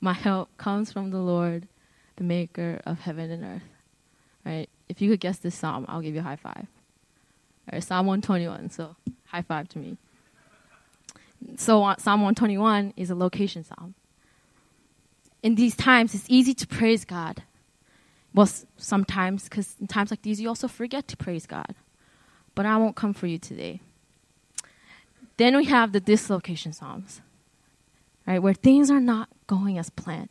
My 0.00 0.12
help 0.12 0.48
comes 0.58 0.92
from 0.92 1.10
the 1.10 1.18
Lord, 1.18 1.68
the 2.16 2.24
maker 2.24 2.80
of 2.84 3.00
heaven 3.00 3.30
and 3.30 3.44
earth. 3.44 3.68
Right? 4.44 4.68
If 4.88 5.00
you 5.00 5.10
could 5.10 5.20
guess 5.20 5.38
this 5.38 5.54
psalm, 5.54 5.86
I'll 5.88 6.00
give 6.00 6.14
you 6.14 6.20
a 6.20 6.24
high 6.24 6.36
five. 6.36 6.66
All 7.68 7.72
right, 7.72 7.82
Psalm 7.82 8.06
121, 8.06 8.70
so 8.70 8.94
high 9.26 9.42
five 9.42 9.68
to 9.70 9.78
me. 9.78 9.96
So 11.56 11.82
uh, 11.82 11.96
Psalm 11.98 12.20
121 12.20 12.94
is 12.96 13.10
a 13.10 13.14
location 13.14 13.64
psalm 13.64 13.94
in 15.46 15.54
these 15.54 15.76
times, 15.76 16.12
it's 16.12 16.26
easy 16.28 16.54
to 16.54 16.66
praise 16.66 17.04
God. 17.04 17.44
Well, 18.34 18.48
sometimes, 18.76 19.44
because 19.44 19.76
in 19.80 19.86
times 19.86 20.10
like 20.10 20.22
these, 20.22 20.40
you 20.40 20.48
also 20.48 20.66
forget 20.66 21.06
to 21.06 21.16
praise 21.16 21.46
God. 21.46 21.76
But 22.56 22.66
I 22.66 22.76
won't 22.76 22.96
come 22.96 23.14
for 23.14 23.28
you 23.28 23.38
today. 23.38 23.80
Then 25.36 25.56
we 25.56 25.66
have 25.66 25.92
the 25.92 26.00
dislocation 26.00 26.72
Psalms, 26.72 27.20
right, 28.26 28.42
where 28.42 28.54
things 28.54 28.90
are 28.90 29.00
not 29.00 29.28
going 29.46 29.78
as 29.78 29.90
planned. 29.90 30.28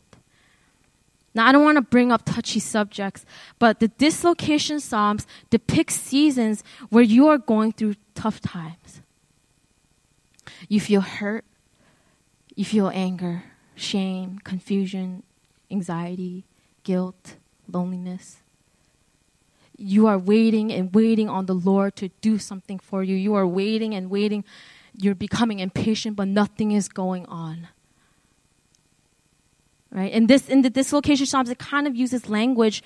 Now, 1.34 1.46
I 1.46 1.52
don't 1.52 1.64
want 1.64 1.76
to 1.76 1.82
bring 1.82 2.10
up 2.10 2.22
touchy 2.24 2.60
subjects, 2.60 3.26
but 3.58 3.78
the 3.78 3.88
dislocation 3.88 4.80
Psalms 4.80 5.26
depict 5.50 5.92
seasons 5.92 6.64
where 6.88 7.02
you 7.02 7.28
are 7.28 7.36
going 7.36 7.72
through 7.72 7.96
tough 8.14 8.40
times. 8.40 9.02
You 10.68 10.80
feel 10.80 11.02
hurt, 11.02 11.44
you 12.54 12.64
feel 12.64 12.88
anger, 12.88 13.44
shame, 13.74 14.38
confusion, 14.44 15.24
anxiety, 15.70 16.44
guilt, 16.84 17.36
loneliness. 17.70 18.38
You 19.76 20.06
are 20.06 20.18
waiting 20.18 20.72
and 20.72 20.94
waiting 20.94 21.28
on 21.28 21.44
the 21.44 21.54
Lord 21.54 21.96
to 21.96 22.08
do 22.22 22.38
something 22.38 22.78
for 22.78 23.02
you. 23.02 23.14
You 23.14 23.34
are 23.34 23.46
waiting 23.46 23.94
and 23.94 24.08
waiting. 24.08 24.42
You're 24.96 25.14
becoming 25.14 25.58
impatient, 25.58 26.16
but 26.16 26.28
nothing 26.28 26.72
is 26.72 26.88
going 26.88 27.26
on. 27.26 27.68
Right? 29.96 30.12
And 30.12 30.28
this 30.28 30.48
in 30.48 30.62
the 30.62 30.70
dislocation 30.70 31.26
Psalms, 31.26 31.50
it 31.50 31.58
kind 31.58 31.88
of 31.88 31.96
uses 31.96 32.28
language 32.28 32.84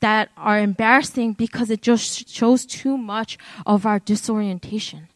that 0.00 0.28
are 0.36 0.60
embarrassing 0.60 1.32
because 1.32 1.70
it 1.70 1.82
just 1.82 2.28
shows 2.28 2.64
too 2.64 2.96
much 2.96 3.38
of 3.64 3.84
our 3.86 3.98
disorientation. 3.98 5.08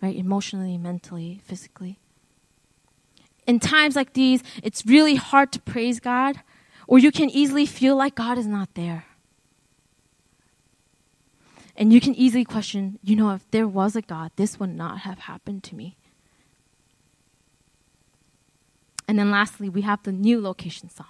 Right? 0.00 0.16
Emotionally, 0.16 0.78
mentally, 0.78 1.42
physically 1.44 1.98
in 3.46 3.60
times 3.60 3.96
like 3.96 4.12
these, 4.12 4.42
it's 4.62 4.84
really 4.84 5.14
hard 5.14 5.52
to 5.52 5.60
praise 5.60 6.00
God, 6.00 6.40
or 6.86 6.98
you 6.98 7.12
can 7.12 7.30
easily 7.30 7.66
feel 7.66 7.96
like 7.96 8.14
God 8.14 8.38
is 8.38 8.46
not 8.46 8.74
there. 8.74 9.06
And 11.76 11.92
you 11.92 12.00
can 12.00 12.14
easily 12.14 12.44
question, 12.44 12.98
you 13.02 13.16
know, 13.16 13.30
if 13.30 13.48
there 13.50 13.68
was 13.68 13.96
a 13.96 14.02
God, 14.02 14.30
this 14.36 14.58
would 14.58 14.74
not 14.74 15.00
have 15.00 15.20
happened 15.20 15.62
to 15.64 15.74
me. 15.74 15.96
And 19.08 19.18
then 19.18 19.30
lastly, 19.30 19.68
we 19.68 19.82
have 19.82 20.02
the 20.02 20.12
new 20.12 20.40
location 20.40 20.90
psalm. 20.90 21.06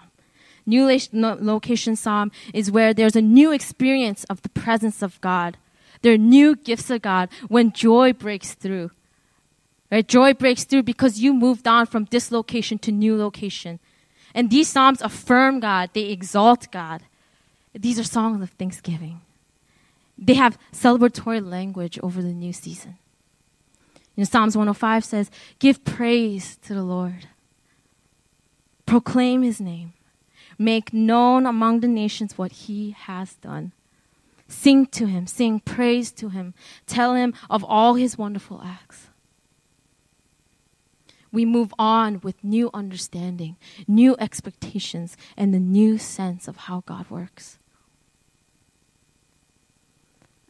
New 0.66 0.86
location 1.14 1.96
psalm 1.96 2.32
is 2.52 2.70
where 2.70 2.92
there's 2.92 3.16
a 3.16 3.22
new 3.22 3.52
experience 3.52 4.24
of 4.24 4.42
the 4.42 4.48
presence 4.48 5.00
of 5.00 5.20
God. 5.20 5.56
There 6.02 6.12
are 6.12 6.18
new 6.18 6.56
gifts 6.56 6.90
of 6.90 7.02
God 7.02 7.28
when 7.48 7.72
joy 7.72 8.12
breaks 8.12 8.54
through. 8.54 8.90
Right? 9.90 10.06
Joy 10.06 10.34
breaks 10.34 10.64
through 10.64 10.82
because 10.82 11.20
you 11.20 11.32
moved 11.32 11.68
on 11.68 11.86
from 11.86 12.06
this 12.10 12.32
location 12.32 12.78
to 12.78 12.90
new 12.90 13.16
location. 13.16 13.78
And 14.34 14.50
these 14.50 14.68
psalms 14.68 15.00
affirm 15.00 15.60
God, 15.60 15.90
they 15.92 16.10
exalt 16.10 16.70
God. 16.72 17.02
These 17.72 17.98
are 17.98 18.04
songs 18.04 18.42
of 18.42 18.50
thanksgiving. 18.50 19.20
They 20.18 20.34
have 20.34 20.58
celebratory 20.72 21.46
language 21.46 21.98
over 22.02 22.22
the 22.22 22.32
new 22.32 22.52
season. 22.52 22.98
Know, 24.16 24.24
Psalms 24.24 24.56
105 24.56 25.04
says, 25.04 25.30
Give 25.58 25.84
praise 25.84 26.56
to 26.64 26.74
the 26.74 26.82
Lord, 26.82 27.28
proclaim 28.86 29.42
his 29.42 29.60
name, 29.60 29.92
make 30.58 30.92
known 30.92 31.44
among 31.46 31.80
the 31.80 31.88
nations 31.88 32.38
what 32.38 32.52
he 32.52 32.92
has 32.92 33.34
done. 33.34 33.72
Sing 34.48 34.86
to 34.86 35.06
him, 35.06 35.26
sing 35.26 35.60
praise 35.60 36.12
to 36.12 36.28
him, 36.28 36.54
tell 36.86 37.14
him 37.14 37.34
of 37.50 37.64
all 37.64 37.94
his 37.94 38.16
wonderful 38.16 38.62
acts 38.64 39.08
we 41.36 41.44
move 41.44 41.74
on 41.78 42.20
with 42.22 42.42
new 42.42 42.70
understanding, 42.72 43.56
new 43.86 44.16
expectations, 44.18 45.18
and 45.36 45.52
the 45.52 45.60
new 45.60 45.98
sense 45.98 46.48
of 46.48 46.56
how 46.56 46.82
God 46.86 47.10
works. 47.10 47.58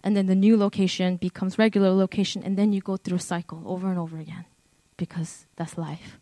And 0.05 0.17
then 0.17 0.27
the 0.27 0.37
new 0.37 0.57
location 0.57 1.17
becomes 1.17 1.59
regular 1.59 1.91
location, 1.91 2.41
and 2.45 2.57
then 2.57 2.73
you 2.73 2.81
go 2.81 2.97
through 2.97 3.17
a 3.17 3.21
cycle 3.21 3.63
over 3.67 3.89
and 3.89 3.99
over 3.99 4.17
again 4.19 4.45
because 4.97 5.47
that's 5.57 5.77
life. 5.77 6.19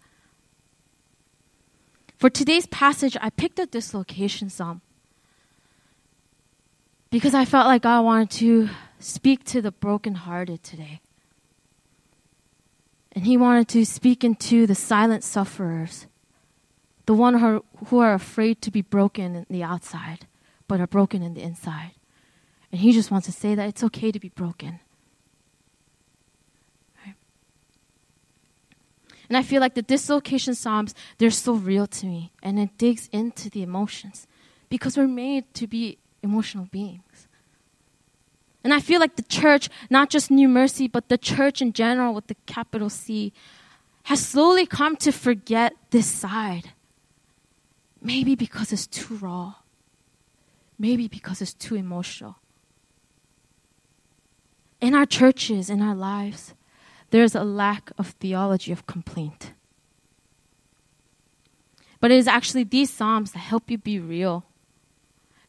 For 2.25 2.31
today's 2.31 2.65
passage, 2.65 3.19
I 3.21 3.29
picked 3.29 3.61
up 3.61 3.71
this 3.71 3.93
location 3.93 4.49
psalm 4.49 4.81
because 7.11 7.35
I 7.35 7.45
felt 7.45 7.67
like 7.67 7.83
God 7.83 8.03
wanted 8.03 8.31
to 8.39 8.71
speak 8.99 9.45
to 9.45 9.61
the 9.61 9.71
brokenhearted 9.71 10.63
today. 10.63 11.03
And 13.13 13.27
He 13.27 13.37
wanted 13.37 13.69
to 13.69 13.85
speak 13.85 14.25
into 14.25 14.67
the 14.67 14.75
silent 14.75 15.23
sufferers, 15.23 16.07
the 17.05 17.13
one 17.13 17.41
who 17.41 17.63
who 17.89 17.99
are 17.99 18.15
afraid 18.15 18.63
to 18.63 18.71
be 18.71 18.81
broken 18.81 19.37
in 19.37 19.47
the 19.51 19.63
outside, 19.63 20.27
but 20.67 20.81
are 20.81 20.87
broken 20.87 21.23
in 21.23 21.35
the 21.35 21.43
inside. 21.43 21.91
And 22.73 22.81
He 22.81 22.93
just 22.93 23.11
wants 23.11 23.27
to 23.27 23.33
say 23.33 23.55
that 23.55 23.69
it's 23.69 23.85
okay 23.85 24.11
to 24.11 24.19
be 24.19 24.31
broken. 24.31 24.81
Right? 27.05 27.17
And 29.29 29.37
I 29.37 29.43
feel 29.43 29.61
like 29.61 29.75
the 29.75 29.83
dislocation 29.83 30.55
psalms, 30.55 30.95
they're 31.19 31.31
so 31.31 31.55
real 31.55 31.87
to 31.87 32.07
me, 32.07 32.33
and 32.43 32.59
it 32.59 32.77
digs 32.79 33.09
into 33.13 33.49
the 33.49 33.63
emotions 33.63 34.27
because 34.69 34.97
we're 34.97 35.07
made 35.07 35.53
to 35.55 35.67
be 35.67 35.99
emotional 36.23 36.67
beings. 36.71 37.29
And 38.63 38.73
I 38.73 38.81
feel 38.81 38.99
like 38.99 39.17
the 39.17 39.23
church, 39.23 39.69
not 39.91 40.09
just 40.09 40.31
New 40.31 40.49
Mercy, 40.49 40.89
but 40.89 41.09
the 41.09 41.19
church 41.19 41.61
in 41.61 41.73
general 41.73 42.15
with 42.15 42.29
the 42.29 42.37
capital 42.47 42.89
C, 42.89 43.33
has 44.05 44.27
slowly 44.27 44.67
come 44.67 44.97
to 44.97 45.13
forget 45.13 45.75
this 45.91 46.07
side. 46.07 46.71
Maybe 48.01 48.35
because 48.35 48.73
it's 48.73 48.87
too 48.87 49.17
raw. 49.17 49.55
Maybe 50.79 51.09
because 51.09 51.41
it's 51.41 51.55
too 51.55 51.75
emotional. 51.75 52.37
In 54.81 54.95
our 54.95 55.07
churches, 55.07 55.71
in 55.71 55.81
our 55.81 55.95
lives, 55.95 56.55
there's 57.15 57.37
a 57.37 57.45
lack 57.45 57.93
of 57.97 58.09
theology 58.19 58.73
of 58.73 58.89
complaint. 58.89 59.53
But 62.01 62.11
it 62.11 62.17
is 62.17 62.27
actually 62.27 62.65
these 62.65 62.93
Psalms 62.93 63.31
that 63.31 63.39
help 63.39 63.71
you 63.71 63.79
be 63.79 64.01
real 64.01 64.45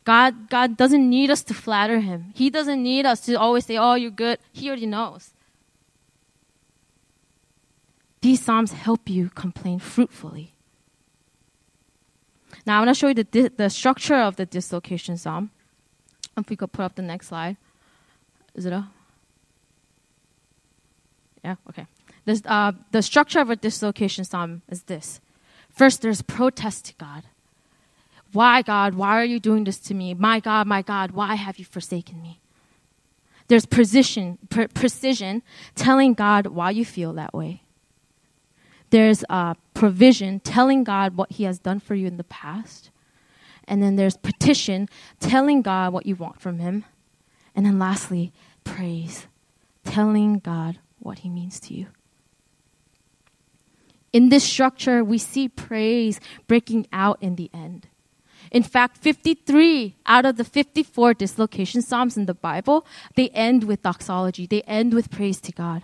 God, 0.04 0.52
God 0.52 0.78
doesn't 0.78 1.10
need 1.10 1.32
us 1.32 1.42
to 1.46 1.56
flatter 1.56 2.02
him. 2.02 2.32
He 2.36 2.52
doesn't 2.52 2.84
need 2.84 3.08
us 3.08 3.22
to 3.22 3.34
always 3.34 3.66
say, 3.66 3.78
Oh, 3.78 3.96
you're 3.96 4.12
good. 4.12 4.38
He 4.54 4.68
already 4.68 4.86
knows. 4.86 5.34
These 8.22 8.44
Psalms 8.44 8.72
help 8.74 9.10
you 9.10 9.32
complain 9.32 9.80
fruitfully. 9.80 10.54
Now, 12.68 12.76
I 12.78 12.86
want 12.86 12.90
to 12.90 12.94
show 12.94 13.08
you 13.08 13.16
the, 13.16 13.52
the 13.58 13.70
structure 13.72 14.14
of 14.14 14.36
the 14.36 14.46
dislocation 14.46 15.18
Psalm. 15.18 15.50
If 16.38 16.48
we 16.48 16.56
could 16.56 16.72
put 16.72 16.86
up 16.86 16.94
the 16.94 17.02
next 17.02 17.30
slide. 17.30 17.58
Is 18.54 18.68
it 18.68 18.74
up? 18.74 18.95
Yeah, 21.46 21.58
okay. 21.70 21.86
This, 22.26 22.42
uh, 22.46 22.72
the 22.90 23.04
structure 23.04 23.40
of 23.40 23.52
a 23.52 23.56
dislocation 23.56 24.26
Psalm 24.26 24.64
is 24.68 24.82
this. 24.84 25.22
First, 25.70 26.02
there's 26.02 26.24
protest 26.24 26.86
to 26.86 26.96
God. 26.96 27.22
Why, 28.34 28.64
God? 28.64 28.96
Why 28.96 29.12
are 29.22 29.26
you 29.26 29.40
doing 29.40 29.64
this 29.64 29.78
to 29.82 29.94
me? 29.94 30.16
My 30.16 30.40
God, 30.40 30.66
my 30.66 30.82
God, 30.82 31.12
why 31.12 31.36
have 31.36 31.60
you 31.60 31.66
forsaken 31.66 32.20
me? 32.20 32.40
There's 33.48 33.68
precision, 33.68 34.40
pre- 34.50 34.66
precision 34.66 35.44
telling 35.76 36.16
God 36.16 36.48
why 36.48 36.72
you 36.72 36.84
feel 36.84 37.14
that 37.14 37.32
way. 37.32 37.62
There's 38.90 39.24
uh, 39.30 39.54
provision 39.76 40.40
telling 40.40 40.84
God 40.84 41.16
what 41.16 41.34
He 41.34 41.44
has 41.44 41.60
done 41.60 41.80
for 41.80 41.94
you 41.94 42.08
in 42.08 42.18
the 42.18 42.24
past. 42.24 42.90
And 43.68 43.84
then 43.84 43.98
there's 43.98 44.18
petition 44.18 44.90
telling 45.20 45.62
God 45.62 45.94
what 45.94 46.08
you 46.08 46.16
want 46.16 46.42
from 46.42 46.58
Him. 46.58 46.86
And 47.56 47.68
then 47.68 47.78
lastly, 47.78 48.34
praise 48.64 49.28
telling 49.84 50.40
God 50.40 50.80
what 51.06 51.20
He 51.20 51.30
means 51.30 51.60
to 51.62 51.74
you. 51.74 51.88
In 54.12 54.30
this 54.30 54.44
structure, 54.44 55.04
we 55.04 55.18
see 55.18 55.48
praise 55.48 56.20
breaking 56.48 56.88
out 56.92 57.18
in 57.22 57.36
the 57.36 57.50
end. 57.54 57.88
In 58.52 58.64
fact, 58.64 58.98
53 58.98 59.96
out 60.06 60.26
of 60.26 60.38
the 60.38 60.44
54 60.44 61.14
dislocation 61.14 61.82
psalms 61.82 62.16
in 62.16 62.26
the 62.26 62.34
Bible, 62.34 62.86
they 63.16 63.30
end 63.30 63.66
with 63.66 63.82
doxology. 63.82 64.46
They 64.46 64.62
end 64.62 64.94
with 64.94 65.12
praise 65.12 65.42
to 65.42 65.52
God. 65.52 65.84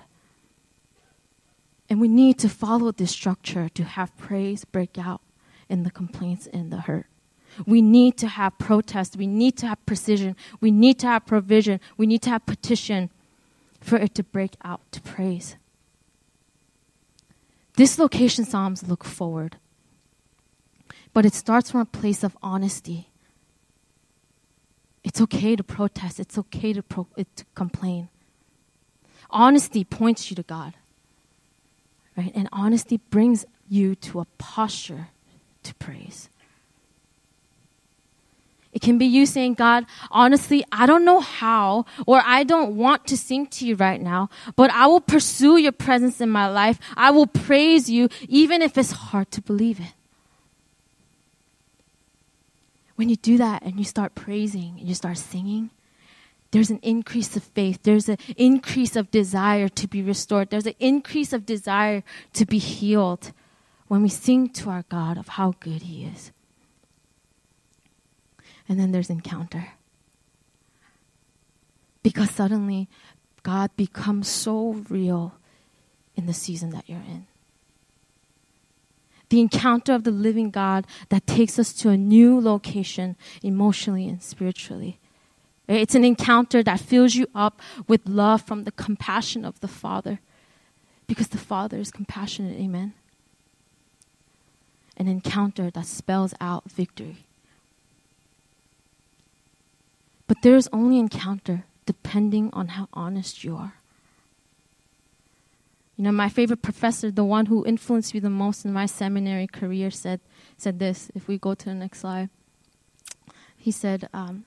And 1.89 1.99
we 1.99 2.07
need 2.07 2.39
to 2.39 2.47
follow 2.47 2.91
this 2.91 3.11
structure 3.11 3.67
to 3.67 3.83
have 3.83 4.15
praise 4.15 4.63
break 4.63 4.97
out 4.97 5.21
in 5.67 5.83
the 5.83 5.91
complaints 5.91 6.47
and 6.47 6.71
the 6.71 6.81
hurt. 6.81 7.07
We 7.65 7.81
need 7.81 8.17
to 8.19 8.27
have 8.27 8.57
protest. 8.57 9.17
We 9.17 9.27
need 9.27 9.57
to 9.57 9.67
have 9.67 9.85
precision. 9.85 10.37
We 10.61 10.71
need 10.71 10.99
to 10.99 11.07
have 11.07 11.25
provision. 11.25 11.81
We 11.97 12.05
need 12.05 12.21
to 12.21 12.29
have 12.29 12.45
petition 12.45 13.09
for 13.81 13.97
it 13.97 14.15
to 14.15 14.23
break 14.23 14.55
out 14.63 14.79
to 14.91 15.01
praise. 15.01 15.57
Dislocation 17.75 18.45
Psalms 18.45 18.87
look 18.87 19.03
forward. 19.03 19.57
But 21.13 21.25
it 21.25 21.33
starts 21.33 21.71
from 21.71 21.81
a 21.81 21.85
place 21.85 22.23
of 22.23 22.37
honesty. 22.41 23.09
It's 25.03 25.19
okay 25.19 25.55
to 25.55 25.63
protest, 25.63 26.19
it's 26.19 26.37
okay 26.37 26.73
to, 26.73 26.83
pro- 26.83 27.07
to 27.17 27.45
complain. 27.55 28.09
Honesty 29.29 29.83
points 29.83 30.29
you 30.29 30.35
to 30.35 30.43
God. 30.43 30.75
Right? 32.15 32.31
And 32.35 32.47
honesty 32.51 32.97
brings 33.09 33.45
you 33.67 33.95
to 33.95 34.19
a 34.19 34.25
posture 34.37 35.07
to 35.63 35.75
praise. 35.75 36.29
It 38.73 38.81
can 38.81 38.97
be 38.97 39.05
you 39.05 39.25
saying, 39.25 39.55
God, 39.55 39.85
honestly, 40.11 40.63
I 40.71 40.85
don't 40.85 41.03
know 41.03 41.19
how, 41.19 41.85
or 42.07 42.21
I 42.25 42.43
don't 42.43 42.77
want 42.77 43.05
to 43.07 43.17
sing 43.17 43.47
to 43.47 43.67
you 43.67 43.75
right 43.75 44.01
now, 44.01 44.29
but 44.55 44.71
I 44.71 44.87
will 44.87 45.01
pursue 45.01 45.57
your 45.57 45.73
presence 45.73 46.21
in 46.21 46.29
my 46.29 46.47
life. 46.47 46.79
I 46.95 47.11
will 47.11 47.27
praise 47.27 47.89
you, 47.89 48.07
even 48.29 48.61
if 48.61 48.77
it's 48.77 48.91
hard 48.91 49.29
to 49.31 49.41
believe 49.41 49.79
it 49.79 49.93
when 53.01 53.09
you 53.09 53.15
do 53.15 53.35
that 53.39 53.63
and 53.63 53.79
you 53.79 53.83
start 53.83 54.13
praising 54.13 54.75
and 54.77 54.87
you 54.87 54.93
start 54.93 55.17
singing, 55.17 55.71
there's 56.51 56.69
an 56.69 56.77
increase 56.83 57.35
of 57.35 57.41
faith. 57.43 57.79
There's 57.81 58.07
an 58.07 58.19
increase 58.37 58.95
of 58.95 59.09
desire 59.09 59.67
to 59.69 59.87
be 59.87 60.03
restored. 60.03 60.51
There's 60.51 60.67
an 60.67 60.75
increase 60.79 61.33
of 61.33 61.43
desire 61.43 62.03
to 62.33 62.45
be 62.45 62.59
healed 62.59 63.31
when 63.87 64.03
we 64.03 64.09
sing 64.09 64.49
to 64.49 64.69
our 64.69 64.83
God 64.87 65.17
of 65.17 65.29
how 65.29 65.55
good 65.59 65.81
He 65.81 66.05
is. 66.05 66.31
And 68.71 68.79
then 68.79 68.93
there's 68.93 69.09
encounter. 69.09 69.73
Because 72.03 72.31
suddenly 72.31 72.87
God 73.43 73.75
becomes 73.75 74.29
so 74.29 74.83
real 74.87 75.35
in 76.15 76.25
the 76.25 76.33
season 76.33 76.69
that 76.69 76.87
you're 76.87 76.99
in 76.99 77.27
the 79.31 79.39
encounter 79.39 79.93
of 79.93 80.03
the 80.03 80.11
living 80.11 80.51
God 80.51 80.85
that 81.07 81.25
takes 81.25 81.57
us 81.57 81.71
to 81.73 81.89
a 81.89 81.95
new 81.95 82.39
location 82.39 83.15
emotionally 83.41 84.07
and 84.07 84.21
spiritually. 84.21 84.99
It's 85.69 85.95
an 85.95 86.03
encounter 86.03 86.61
that 86.63 86.81
fills 86.81 87.15
you 87.15 87.27
up 87.33 87.61
with 87.87 88.01
love 88.05 88.41
from 88.41 88.65
the 88.65 88.73
compassion 88.73 89.45
of 89.45 89.61
the 89.61 89.69
Father 89.69 90.19
because 91.07 91.29
the 91.29 91.37
Father 91.37 91.77
is 91.77 91.91
compassionate. 91.91 92.59
Amen. 92.59 92.93
An 94.97 95.07
encounter 95.07 95.71
that 95.71 95.85
spells 95.85 96.33
out 96.41 96.69
victory. 96.69 97.25
But 100.31 100.43
there 100.43 100.55
is 100.55 100.69
only 100.71 100.97
encounter 100.97 101.65
depending 101.85 102.51
on 102.53 102.69
how 102.69 102.87
honest 102.93 103.43
you 103.43 103.57
are. 103.57 103.73
You 105.97 106.05
know, 106.05 106.13
my 106.13 106.29
favorite 106.29 106.61
professor, 106.61 107.11
the 107.11 107.25
one 107.25 107.47
who 107.47 107.65
influenced 107.65 108.13
me 108.13 108.21
the 108.21 108.29
most 108.29 108.63
in 108.63 108.71
my 108.71 108.85
seminary 108.85 109.45
career, 109.45 109.91
said 109.91 110.21
said 110.55 110.79
this. 110.79 111.11
If 111.13 111.27
we 111.27 111.37
go 111.37 111.53
to 111.53 111.65
the 111.65 111.73
next 111.73 111.99
slide, 111.99 112.29
he 113.57 113.71
said, 113.71 114.07
um, 114.13 114.45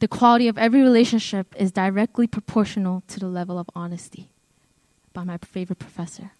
"The 0.00 0.08
quality 0.08 0.48
of 0.48 0.58
every 0.58 0.82
relationship 0.82 1.54
is 1.54 1.70
directly 1.70 2.26
proportional 2.26 3.04
to 3.06 3.20
the 3.20 3.28
level 3.28 3.60
of 3.60 3.70
honesty." 3.76 4.30
By 5.12 5.22
my 5.22 5.38
favorite 5.38 5.78
professor. 5.78 6.32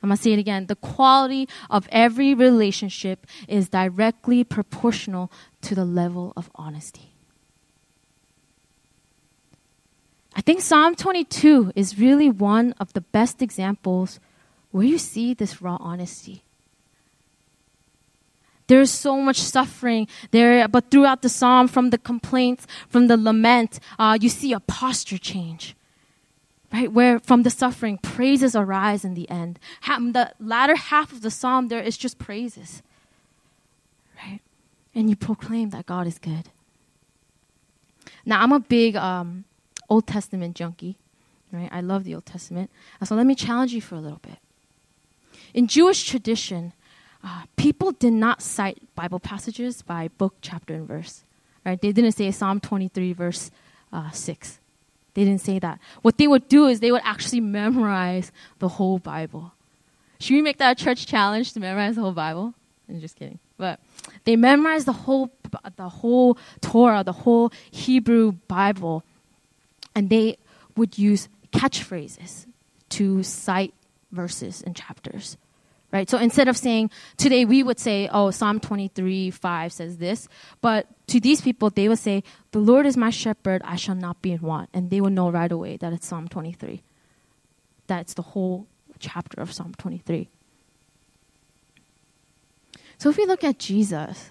I'm 0.00 0.10
gonna 0.10 0.18
say 0.18 0.34
it 0.34 0.38
again. 0.38 0.66
The 0.66 0.76
quality 0.76 1.48
of 1.68 1.88
every 1.90 2.32
relationship 2.32 3.26
is 3.48 3.68
directly 3.68 4.44
proportional 4.44 5.32
to 5.62 5.74
the 5.74 5.84
level 5.84 6.32
of 6.36 6.48
honesty. 6.54 7.13
I 10.34 10.40
think 10.40 10.60
Psalm 10.60 10.96
22 10.96 11.72
is 11.76 11.98
really 11.98 12.28
one 12.28 12.74
of 12.80 12.92
the 12.92 13.00
best 13.00 13.40
examples 13.40 14.18
where 14.72 14.84
you 14.84 14.98
see 14.98 15.32
this 15.34 15.62
raw 15.62 15.76
honesty. 15.78 16.42
There's 18.66 18.90
so 18.90 19.20
much 19.20 19.40
suffering 19.40 20.08
there, 20.30 20.66
but 20.68 20.90
throughout 20.90 21.22
the 21.22 21.28
psalm, 21.28 21.68
from 21.68 21.90
the 21.90 21.98
complaints, 21.98 22.66
from 22.88 23.08
the 23.08 23.16
lament, 23.16 23.78
uh, 23.98 24.18
you 24.20 24.28
see 24.28 24.52
a 24.52 24.60
posture 24.60 25.18
change. 25.18 25.76
Right? 26.72 26.90
Where 26.90 27.20
from 27.20 27.42
the 27.42 27.50
suffering, 27.50 27.98
praises 27.98 28.56
arise 28.56 29.04
in 29.04 29.14
the 29.14 29.30
end. 29.30 29.60
the 29.86 30.32
latter 30.40 30.74
half 30.74 31.12
of 31.12 31.20
the 31.20 31.30
psalm, 31.30 31.68
there 31.68 31.80
is 31.80 31.96
just 31.96 32.18
praises. 32.18 32.82
Right? 34.16 34.40
And 34.94 35.08
you 35.08 35.14
proclaim 35.14 35.70
that 35.70 35.86
God 35.86 36.06
is 36.06 36.18
good. 36.18 36.48
Now, 38.26 38.42
I'm 38.42 38.50
a 38.50 38.58
big 38.58 38.96
um, 38.96 39.44
Old 39.88 40.06
Testament 40.06 40.56
junkie, 40.56 40.96
right? 41.52 41.68
I 41.72 41.80
love 41.80 42.04
the 42.04 42.14
Old 42.14 42.26
Testament. 42.26 42.70
So 43.02 43.14
let 43.14 43.26
me 43.26 43.34
challenge 43.34 43.72
you 43.72 43.80
for 43.80 43.94
a 43.94 44.00
little 44.00 44.20
bit. 44.22 44.38
In 45.52 45.66
Jewish 45.66 46.04
tradition, 46.04 46.72
uh, 47.22 47.44
people 47.56 47.92
did 47.92 48.12
not 48.12 48.42
cite 48.42 48.78
Bible 48.94 49.18
passages 49.20 49.82
by 49.82 50.08
book, 50.08 50.34
chapter, 50.40 50.74
and 50.74 50.86
verse. 50.86 51.24
right? 51.64 51.80
They 51.80 51.92
didn't 51.92 52.12
say 52.12 52.30
Psalm 52.30 52.60
23, 52.60 53.12
verse 53.12 53.50
uh, 53.92 54.10
6. 54.10 54.58
They 55.14 55.24
didn't 55.24 55.40
say 55.40 55.58
that. 55.60 55.78
What 56.02 56.18
they 56.18 56.26
would 56.26 56.48
do 56.48 56.66
is 56.66 56.80
they 56.80 56.92
would 56.92 57.02
actually 57.04 57.40
memorize 57.40 58.32
the 58.58 58.68
whole 58.68 58.98
Bible. 58.98 59.52
Should 60.18 60.34
we 60.34 60.42
make 60.42 60.58
that 60.58 60.80
a 60.80 60.84
church 60.84 61.06
challenge 61.06 61.52
to 61.52 61.60
memorize 61.60 61.94
the 61.94 62.02
whole 62.02 62.12
Bible? 62.12 62.54
I'm 62.88 63.00
just 63.00 63.16
kidding. 63.16 63.38
But 63.56 63.80
they 64.24 64.36
memorized 64.36 64.86
the 64.86 64.92
whole 64.92 65.30
the 65.76 65.88
whole 65.88 66.36
Torah, 66.60 67.04
the 67.04 67.12
whole 67.12 67.52
Hebrew 67.70 68.32
Bible, 68.32 69.04
and 69.94 70.10
they 70.10 70.38
would 70.76 70.98
use 70.98 71.28
catchphrases 71.52 72.46
to 72.90 73.22
cite 73.22 73.74
verses 74.12 74.62
and 74.62 74.74
chapters. 74.74 75.36
Right? 75.92 76.10
So 76.10 76.18
instead 76.18 76.48
of 76.48 76.56
saying 76.56 76.90
today 77.16 77.44
we 77.44 77.62
would 77.62 77.78
say, 77.78 78.08
oh, 78.12 78.32
Psalm 78.32 78.58
23, 78.58 79.30
5 79.30 79.72
says 79.72 79.98
this, 79.98 80.28
but 80.60 80.88
to 81.06 81.20
these 81.20 81.40
people 81.40 81.70
they 81.70 81.88
would 81.88 82.00
say, 82.00 82.24
The 82.50 82.58
Lord 82.58 82.84
is 82.84 82.96
my 82.96 83.10
shepherd, 83.10 83.62
I 83.64 83.76
shall 83.76 83.94
not 83.94 84.20
be 84.20 84.32
in 84.32 84.40
want. 84.40 84.70
And 84.74 84.90
they 84.90 85.00
would 85.00 85.12
know 85.12 85.30
right 85.30 85.52
away 85.52 85.76
that 85.76 85.92
it's 85.92 86.06
Psalm 86.06 86.26
23. 86.26 86.82
That's 87.86 88.14
the 88.14 88.22
whole 88.22 88.66
chapter 88.98 89.40
of 89.40 89.52
Psalm 89.52 89.74
23. 89.78 90.28
So 92.98 93.10
if 93.10 93.16
we 93.16 93.26
look 93.26 93.44
at 93.44 93.58
Jesus, 93.58 94.30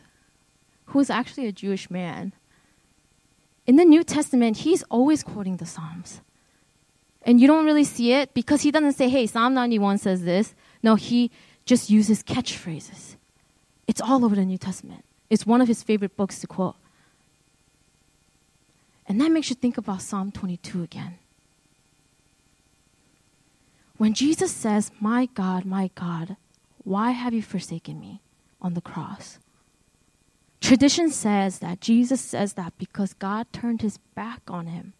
who 0.87 0.99
is 0.99 1.09
actually 1.09 1.47
a 1.47 1.51
Jewish 1.51 1.89
man, 1.89 2.33
in 3.65 3.77
the 3.77 3.85
New 3.85 4.03
Testament, 4.03 4.57
he's 4.57 4.83
always 4.83 5.23
quoting 5.23 5.57
the 5.57 5.65
Psalms. 5.65 6.21
And 7.25 7.39
you 7.39 7.47
don't 7.47 7.65
really 7.65 7.85
see 7.85 8.11
it 8.11 8.33
because 8.33 8.61
he 8.61 8.71
doesn't 8.71 8.93
say, 8.93 9.07
hey, 9.07 9.25
Psalm 9.25 9.53
91 9.53 9.97
says 9.99 10.23
this. 10.23 10.53
No, 10.81 10.95
he 10.95 11.31
just 11.65 11.89
uses 11.89 12.21
catchphrases. 12.23 13.15
It's 13.87 14.01
all 14.01 14.25
over 14.25 14.35
the 14.35 14.45
New 14.45 14.57
Testament. 14.57 15.05
It's 15.29 15.45
one 15.45 15.61
of 15.61 15.67
his 15.67 15.83
favorite 15.83 16.17
books 16.17 16.39
to 16.39 16.47
quote. 16.47 16.75
And 19.07 19.19
that 19.21 19.31
makes 19.31 19.49
you 19.49 19.55
think 19.55 19.77
about 19.77 20.01
Psalm 20.01 20.31
22 20.31 20.83
again. 20.83 21.17
When 23.97 24.13
Jesus 24.13 24.51
says, 24.51 24.91
My 24.99 25.27
God, 25.27 25.65
my 25.65 25.89
God, 25.95 26.35
why 26.83 27.11
have 27.11 27.33
you 27.33 27.41
forsaken 27.41 27.99
me 27.99 28.21
on 28.61 28.73
the 28.73 28.81
cross? 28.81 29.39
Tradition 30.63 31.09
says 31.09 31.59
that 31.59 31.81
Jesus 31.81 32.21
says 32.21 32.53
that 32.53 32.71
because 32.77 33.13
God 33.13 33.47
turned 33.51 33.81
his 33.81 33.97
back 34.15 34.39
on 34.47 34.67
him, 34.67 34.93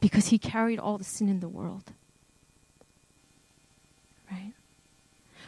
because 0.00 0.28
he 0.28 0.38
carried 0.38 0.78
all 0.78 0.96
the 0.96 1.04
sin 1.04 1.28
in 1.28 1.40
the 1.40 1.48
world. 1.48 1.92
Right? 4.32 4.54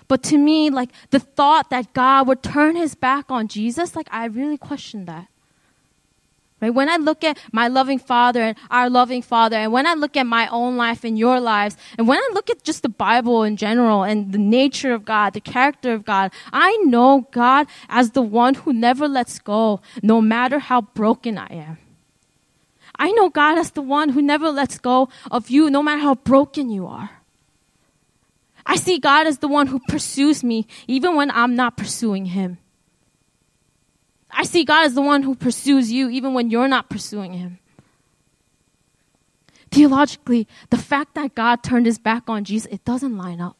But 0.08 0.22
to 0.24 0.36
me, 0.36 0.68
like 0.68 0.90
the 1.08 1.18
thought 1.18 1.70
that 1.70 1.94
God 1.94 2.28
would 2.28 2.42
turn 2.42 2.76
his 2.76 2.94
back 2.94 3.30
on 3.30 3.48
Jesus, 3.48 3.96
like 3.96 4.08
I 4.10 4.26
really 4.26 4.58
question 4.58 5.06
that. 5.06 5.28
Right? 6.60 6.74
When 6.74 6.88
I 6.90 6.96
look 6.96 7.24
at 7.24 7.38
my 7.52 7.68
loving 7.68 7.98
father 7.98 8.42
and 8.42 8.56
our 8.70 8.90
loving 8.90 9.22
father, 9.22 9.56
and 9.56 9.72
when 9.72 9.86
I 9.86 9.94
look 9.94 10.16
at 10.16 10.26
my 10.26 10.46
own 10.48 10.76
life 10.76 11.04
and 11.04 11.18
your 11.18 11.40
lives, 11.40 11.76
and 11.96 12.06
when 12.06 12.18
I 12.18 12.28
look 12.34 12.50
at 12.50 12.62
just 12.62 12.82
the 12.82 12.90
Bible 12.90 13.42
in 13.44 13.56
general 13.56 14.02
and 14.02 14.32
the 14.32 14.38
nature 14.38 14.92
of 14.92 15.04
God, 15.04 15.32
the 15.32 15.40
character 15.40 15.92
of 15.92 16.04
God, 16.04 16.32
I 16.52 16.76
know 16.84 17.26
God 17.30 17.66
as 17.88 18.10
the 18.10 18.22
one 18.22 18.54
who 18.54 18.72
never 18.72 19.08
lets 19.08 19.38
go, 19.38 19.80
no 20.02 20.20
matter 20.20 20.58
how 20.58 20.82
broken 20.82 21.38
I 21.38 21.46
am. 21.46 21.78
I 22.98 23.12
know 23.12 23.30
God 23.30 23.56
as 23.56 23.70
the 23.70 23.82
one 23.82 24.10
who 24.10 24.20
never 24.20 24.50
lets 24.50 24.78
go 24.78 25.08
of 25.30 25.48
you, 25.48 25.70
no 25.70 25.82
matter 25.82 26.02
how 26.02 26.16
broken 26.16 26.68
you 26.68 26.86
are. 26.86 27.22
I 28.66 28.76
see 28.76 28.98
God 28.98 29.26
as 29.26 29.38
the 29.38 29.48
one 29.48 29.66
who 29.66 29.80
pursues 29.88 30.44
me, 30.44 30.66
even 30.86 31.16
when 31.16 31.30
I'm 31.30 31.56
not 31.56 31.76
pursuing 31.76 32.26
Him. 32.26 32.58
I 34.32 34.44
see 34.44 34.64
God 34.64 34.86
as 34.86 34.94
the 34.94 35.02
one 35.02 35.22
who 35.22 35.34
pursues 35.34 35.90
you 35.90 36.08
even 36.08 36.34
when 36.34 36.50
you're 36.50 36.68
not 36.68 36.88
pursuing 36.88 37.32
Him. 37.32 37.58
Theologically, 39.70 40.48
the 40.70 40.78
fact 40.78 41.14
that 41.14 41.34
God 41.34 41.62
turned 41.62 41.86
his 41.86 41.98
back 41.98 42.24
on 42.28 42.44
Jesus, 42.44 42.70
it 42.72 42.84
doesn't 42.84 43.16
line 43.16 43.40
up. 43.40 43.56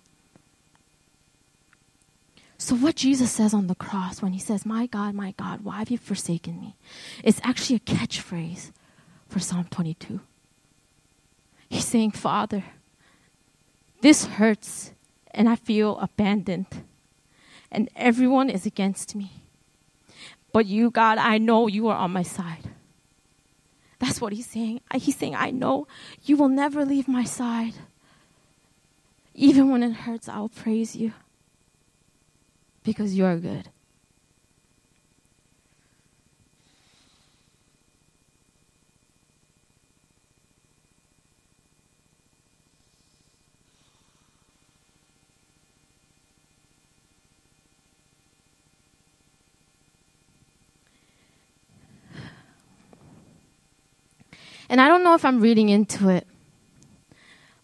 So, 2.59 2.74
what 2.74 2.96
Jesus 2.96 3.30
says 3.30 3.54
on 3.54 3.68
the 3.68 3.74
cross 3.74 4.20
when 4.20 4.33
he 4.33 4.38
says, 4.38 4.66
My 4.66 4.87
God, 4.87 5.14
my 5.14 5.33
God, 5.33 5.62
why 5.62 5.78
have 5.78 5.90
you 5.90 5.98
forsaken 5.98 6.61
me? 6.61 6.76
It's 7.22 7.40
actually 7.42 7.76
a 7.76 7.80
catchphrase 7.80 8.72
for 9.28 9.38
Psalm 9.38 9.66
22. 9.70 10.20
He's 11.68 11.87
saying, 11.87 12.11
Father, 12.11 12.64
this 14.02 14.26
hurts 14.26 14.92
and 15.30 15.48
I 15.48 15.54
feel 15.54 15.96
abandoned, 16.00 16.85
and 17.70 17.88
everyone 17.94 18.50
is 18.50 18.66
against 18.66 19.14
me. 19.14 19.44
But 20.52 20.66
you, 20.66 20.90
God, 20.90 21.18
I 21.18 21.38
know 21.38 21.66
you 21.66 21.88
are 21.88 21.96
on 21.96 22.12
my 22.12 22.22
side. 22.22 22.70
That's 23.98 24.20
what 24.20 24.32
he's 24.32 24.46
saying. 24.46 24.80
He's 24.94 25.16
saying, 25.16 25.34
I 25.34 25.50
know 25.50 25.86
you 26.24 26.36
will 26.36 26.48
never 26.48 26.84
leave 26.84 27.06
my 27.06 27.24
side. 27.24 27.74
Even 29.34 29.70
when 29.70 29.82
it 29.82 29.92
hurts, 29.92 30.28
I'll 30.28 30.48
praise 30.48 30.96
you 30.96 31.12
because 32.82 33.14
you 33.14 33.24
are 33.24 33.36
good. 33.36 33.68
And 54.70 54.80
I 54.80 54.87
don't 54.87 55.02
know 55.02 55.14
if 55.14 55.24
I'm 55.24 55.40
reading 55.40 55.68
into 55.68 56.09
it, 56.09 56.28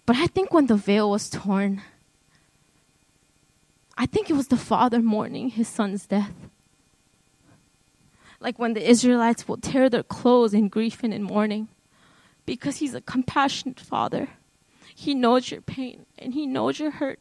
but 0.07 0.17
I 0.17 0.27
think 0.27 0.53
when 0.53 0.67
the 0.67 0.75
veil 0.75 1.09
was 1.09 1.31
torn, 1.31 1.83
I 3.97 4.07
think 4.07 4.29
it 4.29 4.33
was 4.33 4.49
the 4.49 4.57
father 4.57 5.01
mourning 5.01 5.51
his 5.51 5.69
son's 5.69 6.05
death. 6.05 6.35
Like 8.41 8.59
when 8.59 8.75
the 8.75 8.91
Israelites 8.91 9.47
will 9.47 9.57
tear 9.57 9.89
their 9.89 10.03
clothes 10.03 10.53
in 10.53 10.67
grief 10.67 11.05
and 11.05 11.15
in 11.15 11.23
mourning, 11.23 11.69
because 12.45 12.79
he's 12.79 12.95
a 12.95 13.01
compassionate 13.01 13.79
father. 13.79 14.31
He 14.93 15.15
knows 15.15 15.53
your 15.53 15.61
pain 15.61 16.07
and 16.19 16.35
he 16.35 16.45
knows 16.45 16.81
your 16.81 16.91
hurt. 16.91 17.21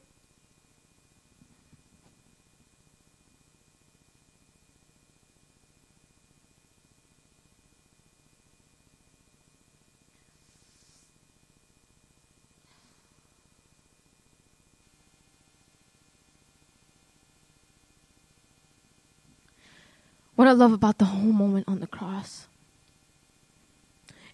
What 20.36 20.48
I 20.48 20.52
love 20.52 20.74
about 20.74 20.98
the 20.98 21.06
whole 21.06 21.32
moment 21.32 21.66
on 21.68 21.80
the 21.80 21.88
cross 21.88 22.48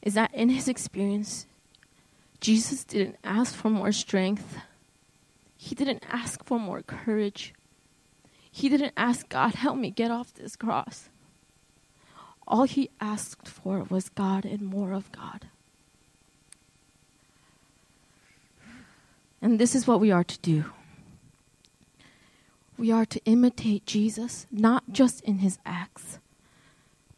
is 0.01 0.15
that 0.15 0.33
in 0.33 0.49
his 0.49 0.67
experience, 0.67 1.45
Jesus 2.39 2.83
didn't 2.83 3.17
ask 3.23 3.53
for 3.53 3.69
more 3.69 3.91
strength. 3.91 4.57
He 5.57 5.75
didn't 5.75 6.03
ask 6.09 6.43
for 6.43 6.59
more 6.59 6.81
courage. 6.81 7.53
He 8.51 8.67
didn't 8.67 8.93
ask 8.97 9.29
God, 9.29 9.53
help 9.53 9.77
me 9.77 9.91
get 9.91 10.09
off 10.09 10.33
this 10.33 10.55
cross. 10.55 11.09
All 12.47 12.63
he 12.63 12.89
asked 12.99 13.47
for 13.47 13.85
was 13.89 14.09
God 14.09 14.43
and 14.43 14.61
more 14.61 14.93
of 14.93 15.11
God. 15.11 15.45
And 19.39 19.59
this 19.59 19.75
is 19.75 19.87
what 19.87 19.99
we 19.99 20.11
are 20.11 20.23
to 20.23 20.39
do 20.39 20.65
we 22.81 22.91
are 22.91 23.05
to 23.05 23.23
imitate 23.25 23.85
Jesus, 23.85 24.47
not 24.51 24.83
just 24.91 25.21
in 25.21 25.37
his 25.37 25.59
acts, 25.63 26.17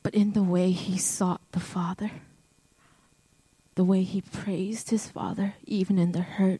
but 0.03 0.13
in 0.13 0.33
the 0.33 0.43
way 0.43 0.71
he 0.71 0.97
sought 0.97 1.39
the 1.53 1.59
Father, 1.61 2.11
the 3.75 3.85
way 3.85 4.03
he 4.03 4.19
praised 4.19 4.89
his 4.89 5.07
Father, 5.07 5.53
even 5.65 5.97
in 5.97 6.11
the 6.11 6.21
hurt, 6.21 6.59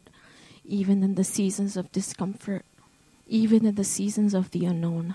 even 0.64 1.02
in 1.02 1.16
the 1.16 1.22
seasons 1.22 1.76
of 1.76 1.92
discomfort, 1.92 2.64
even 3.28 3.66
in 3.66 3.74
the 3.74 3.84
seasons 3.84 4.32
of 4.32 4.52
the 4.52 4.64
unknown. 4.64 5.14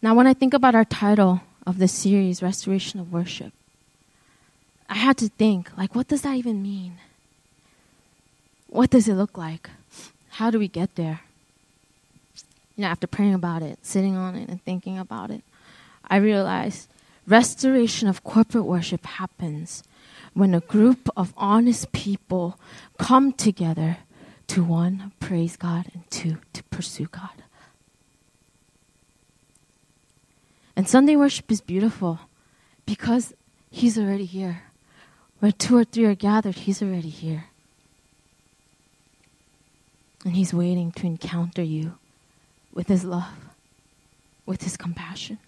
Now, 0.00 0.14
when 0.14 0.26
I 0.26 0.32
think 0.32 0.54
about 0.54 0.74
our 0.74 0.86
title 0.86 1.42
of 1.66 1.76
this 1.76 1.92
series, 1.92 2.42
Restoration 2.42 3.00
of 3.00 3.12
Worship, 3.12 3.52
I 4.88 4.94
had 4.94 5.18
to 5.18 5.28
think, 5.28 5.76
like, 5.76 5.94
what 5.94 6.08
does 6.08 6.22
that 6.22 6.36
even 6.36 6.62
mean? 6.62 7.00
What 8.74 8.90
does 8.90 9.06
it 9.06 9.14
look 9.14 9.38
like? 9.38 9.70
How 10.30 10.50
do 10.50 10.58
we 10.58 10.66
get 10.66 10.96
there? 10.96 11.20
You 12.74 12.82
know, 12.82 12.88
after 12.88 13.06
praying 13.06 13.34
about 13.34 13.62
it, 13.62 13.78
sitting 13.82 14.16
on 14.16 14.34
it, 14.34 14.48
and 14.48 14.60
thinking 14.64 14.98
about 14.98 15.30
it, 15.30 15.44
I 16.08 16.16
realized 16.16 16.88
restoration 17.24 18.08
of 18.08 18.24
corporate 18.24 18.64
worship 18.64 19.06
happens 19.06 19.84
when 20.32 20.54
a 20.54 20.60
group 20.60 21.08
of 21.16 21.32
honest 21.36 21.92
people 21.92 22.58
come 22.98 23.32
together 23.32 23.98
to 24.48 24.64
one, 24.64 25.12
praise 25.20 25.56
God, 25.56 25.86
and 25.94 26.02
two, 26.10 26.38
to 26.52 26.64
pursue 26.64 27.06
God. 27.06 27.44
And 30.74 30.88
Sunday 30.88 31.14
worship 31.14 31.48
is 31.52 31.60
beautiful 31.60 32.18
because 32.86 33.34
He's 33.70 33.96
already 33.96 34.24
here. 34.24 34.64
Where 35.38 35.52
two 35.52 35.76
or 35.76 35.84
three 35.84 36.06
are 36.06 36.16
gathered, 36.16 36.56
He's 36.56 36.82
already 36.82 37.08
here. 37.08 37.44
And 40.24 40.34
He's 40.34 40.54
waiting 40.54 40.90
to 40.92 41.06
encounter 41.06 41.62
you 41.62 41.98
with 42.72 42.88
His 42.88 43.04
love, 43.04 43.46
with 44.46 44.62
His 44.62 44.76
compassion. 44.76 45.38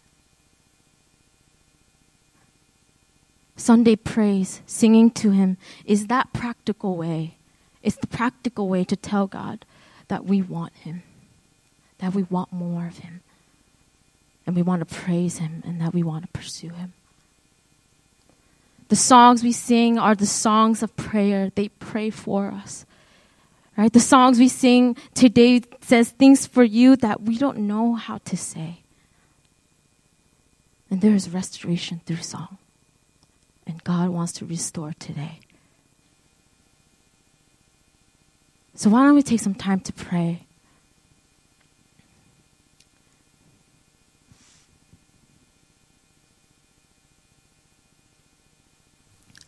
Sunday 3.57 3.97
praise, 3.97 4.61
singing 4.67 5.11
to 5.13 5.31
Him, 5.31 5.57
is 5.87 6.09
that 6.09 6.33
practical 6.33 6.97
way. 6.97 7.37
It's 7.83 7.97
the 7.97 8.07
practical 8.07 8.69
way 8.69 8.85
to 8.85 8.97
tell 8.97 9.27
God 9.27 9.65
that 10.09 10.27
we 10.27 10.43
want 10.43 10.75
Him, 10.75 11.03
that 11.99 12.15
we 12.15 12.25
want 12.25 12.53
more 12.53 12.87
of 12.87 12.99
Him, 12.99 13.23
and 14.47 14.55
we 14.55 14.63
want 14.63 14.87
to 14.87 14.95
praise 14.95 15.39
Him, 15.39 15.63
and 15.67 15.81
that 15.81 15.95
we 15.95 16.03
want 16.03 16.27
to 16.27 16.39
pursue 16.39 16.69
Him. 16.69 16.93
The 18.89 18.97
songs 18.97 19.43
we 19.43 19.53
sing 19.53 19.99
are 19.99 20.15
the 20.15 20.27
songs 20.27 20.83
of 20.83 20.95
prayer. 20.97 21.51
They 21.55 21.69
pray 21.71 22.11
for 22.11 22.53
us. 22.53 22.85
Right? 23.77 23.93
The 23.93 24.01
songs 24.01 24.39
we 24.39 24.49
sing 24.49 24.97
today 25.15 25.63
says 25.83 26.11
things 26.11 26.47
for 26.47 26.65
you 26.65 26.97
that 26.97 27.23
we 27.23 27.37
don't 27.37 27.59
know 27.59 27.95
how 27.95 28.19
to 28.19 28.37
say. 28.37 28.81
And 30.91 31.01
there 31.03 31.15
is 31.15 31.29
restoration 31.29 32.01
through 32.07 32.17
song. 32.17 32.59
And 33.67 33.83
God 33.85 34.09
wants 34.11 34.33
to 34.35 34.47
restore 34.47 34.95
today. 34.99 35.41
So 38.77 38.91
why 38.91 39.05
don't 39.05 39.15
we 39.15 39.23
take 39.23 39.41
some 39.41 39.55
time 39.55 39.81
to 39.81 39.93
pray? 39.93 40.47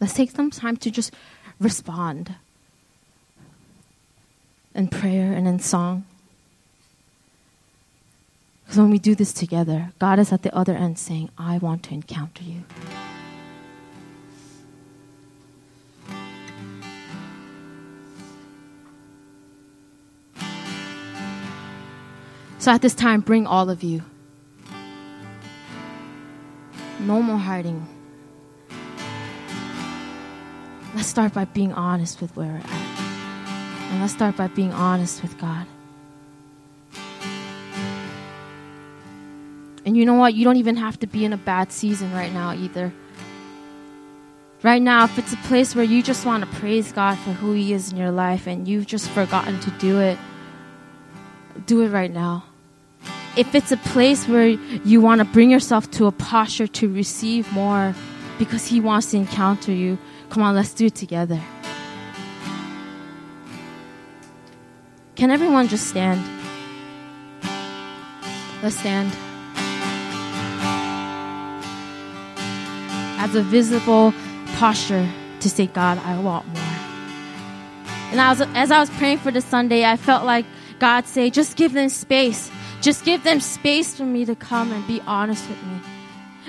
Let's 0.00 0.14
take 0.14 0.30
some 0.30 0.50
time 0.50 0.76
to 0.78 0.90
just 0.90 1.12
respond 1.60 2.34
in 4.78 4.86
prayer 4.86 5.32
and 5.32 5.48
in 5.48 5.58
song. 5.58 6.06
Because 8.62 8.78
when 8.78 8.90
we 8.90 8.98
do 8.98 9.16
this 9.16 9.32
together, 9.32 9.92
God 9.98 10.20
is 10.20 10.32
at 10.32 10.42
the 10.42 10.54
other 10.54 10.74
end 10.74 10.98
saying, 10.98 11.30
I 11.36 11.58
want 11.58 11.82
to 11.84 11.94
encounter 11.94 12.44
you. 12.44 12.62
So 22.60 22.72
at 22.72 22.82
this 22.82 22.94
time, 22.94 23.20
bring 23.20 23.46
all 23.46 23.70
of 23.70 23.82
you. 23.82 24.02
No 27.00 27.22
more 27.22 27.38
hiding. 27.38 27.86
Let's 30.94 31.08
start 31.08 31.32
by 31.32 31.46
being 31.46 31.72
honest 31.72 32.20
with 32.20 32.36
where 32.36 32.46
we're 32.46 32.58
at. 32.58 32.77
And 33.90 34.00
let's 34.00 34.12
start 34.12 34.36
by 34.36 34.48
being 34.48 34.72
honest 34.72 35.22
with 35.22 35.38
God. 35.38 35.66
And 39.84 39.96
you 39.96 40.04
know 40.04 40.14
what? 40.14 40.34
You 40.34 40.44
don't 40.44 40.56
even 40.56 40.76
have 40.76 41.00
to 41.00 41.06
be 41.06 41.24
in 41.24 41.32
a 41.32 41.38
bad 41.38 41.72
season 41.72 42.12
right 42.12 42.32
now 42.32 42.52
either. 42.52 42.92
Right 44.62 44.82
now, 44.82 45.04
if 45.04 45.18
it's 45.18 45.32
a 45.32 45.36
place 45.48 45.74
where 45.74 45.84
you 45.84 46.02
just 46.02 46.26
want 46.26 46.44
to 46.44 46.58
praise 46.58 46.92
God 46.92 47.16
for 47.18 47.30
who 47.30 47.52
He 47.52 47.72
is 47.72 47.92
in 47.92 47.96
your 47.96 48.10
life 48.10 48.46
and 48.46 48.68
you've 48.68 48.86
just 48.86 49.08
forgotten 49.08 49.58
to 49.60 49.70
do 49.72 50.00
it, 50.00 50.18
do 51.64 51.80
it 51.82 51.88
right 51.88 52.10
now. 52.10 52.44
If 53.36 53.54
it's 53.54 53.72
a 53.72 53.76
place 53.76 54.26
where 54.26 54.48
you 54.48 55.00
want 55.00 55.20
to 55.20 55.24
bring 55.24 55.50
yourself 55.50 55.90
to 55.92 56.06
a 56.06 56.12
posture 56.12 56.66
to 56.66 56.92
receive 56.92 57.50
more 57.52 57.94
because 58.38 58.66
He 58.66 58.80
wants 58.80 59.12
to 59.12 59.16
encounter 59.16 59.72
you, 59.72 59.96
come 60.28 60.42
on, 60.42 60.54
let's 60.54 60.74
do 60.74 60.86
it 60.86 60.96
together. 60.96 61.40
Can 65.18 65.32
everyone 65.32 65.66
just 65.66 65.88
stand? 65.88 66.22
Let's 68.62 68.76
stand. 68.76 69.12
As 73.18 73.34
a 73.34 73.42
visible 73.42 74.14
posture 74.54 75.08
to 75.40 75.50
say, 75.50 75.66
God, 75.66 75.98
I 75.98 76.20
want 76.20 76.46
more. 76.46 76.62
And 78.12 78.20
I 78.20 78.30
was, 78.30 78.42
as 78.54 78.70
I 78.70 78.78
was 78.78 78.90
praying 78.90 79.18
for 79.18 79.32
the 79.32 79.40
Sunday, 79.40 79.84
I 79.84 79.96
felt 79.96 80.24
like 80.24 80.46
God 80.78 81.04
say, 81.08 81.30
just 81.30 81.56
give 81.56 81.72
them 81.72 81.88
space. 81.88 82.48
Just 82.80 83.04
give 83.04 83.24
them 83.24 83.40
space 83.40 83.96
for 83.96 84.04
me 84.04 84.24
to 84.24 84.36
come 84.36 84.70
and 84.70 84.86
be 84.86 85.00
honest 85.00 85.48
with 85.48 85.60
me. 85.64 85.80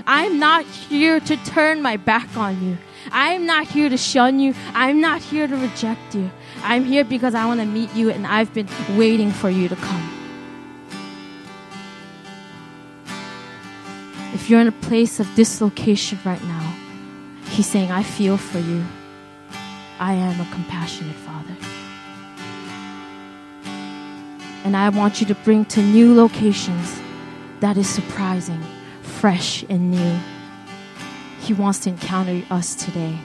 I'm 0.06 0.38
not 0.38 0.64
here 0.64 1.20
to 1.22 1.38
turn 1.38 1.82
my 1.82 1.98
back 1.98 2.38
on 2.38 2.64
you. 2.64 2.78
I'm 3.12 3.46
not 3.46 3.68
here 3.68 3.90
to 3.90 3.98
shun 3.98 4.40
you. 4.40 4.54
I'm 4.74 5.02
not 5.02 5.22
here 5.22 5.48
to 5.48 5.56
reject 5.56 6.16
you. 6.16 6.30
I'm 6.64 6.86
here 6.86 7.04
because 7.04 7.36
I 7.36 7.46
want 7.46 7.60
to 7.60 7.66
meet 7.66 7.94
you 7.94 8.10
and 8.10 8.28
I've 8.28 8.54
been 8.54 8.68
waiting 8.98 9.32
for 9.32 9.50
you 9.50 9.70
to 9.70 9.76
come. 9.76 10.16
If 14.34 14.50
you're 14.50 14.62
in 14.62 14.68
a 14.68 14.72
place 14.72 15.20
of 15.20 15.34
dislocation 15.36 16.20
right 16.24 16.44
now, 16.44 16.76
He's 17.50 17.66
saying, 17.66 17.92
I 17.92 18.04
feel 18.04 18.38
for 18.38 18.60
you. 18.60 18.86
I 20.00 20.14
am 20.14 20.40
a 20.40 20.50
compassionate 20.52 21.16
Father. 21.16 21.56
And 24.64 24.78
I 24.78 24.90
want 24.90 25.20
you 25.20 25.28
to 25.28 25.36
bring 25.36 25.66
to 25.66 25.82
new 25.82 26.16
locations 26.16 27.02
that 27.60 27.76
is 27.76 27.90
surprising, 27.90 28.64
fresh, 29.02 29.64
and 29.68 29.92
new. 29.92 30.20
He 31.41 31.54
wants 31.54 31.80
to 31.80 31.89
encounter 31.89 32.43
us 32.52 32.75
today. 32.75 33.17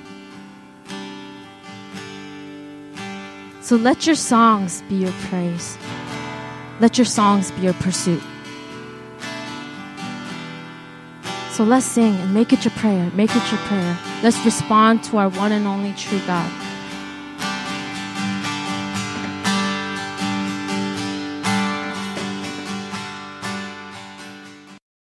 So 3.61 3.77
let 3.77 4.07
your 4.07 4.17
songs 4.17 4.83
be 4.89 4.97
your 4.97 5.13
praise. 5.29 5.79
Let 6.81 6.99
your 6.99 7.05
songs 7.07 7.51
be 7.53 7.63
your 7.63 7.75
pursuit. 7.75 8.23
So 11.51 11.63
let's 11.65 11.87
sing 11.87 12.15
and 12.17 12.35
make 12.35 12.53
it 12.53 12.65
your 12.65 12.73
prayer. 12.73 13.11
Make 13.15 13.31
it 13.31 13.51
your 13.53 13.61
prayer. 13.69 13.97
Let's 14.23 14.45
respond 14.45 15.05
to 15.05 15.19
our 15.19 15.29
one 15.29 15.53
and 15.53 15.67
only 15.67 15.93
true 15.95 16.21
God. 16.27 16.64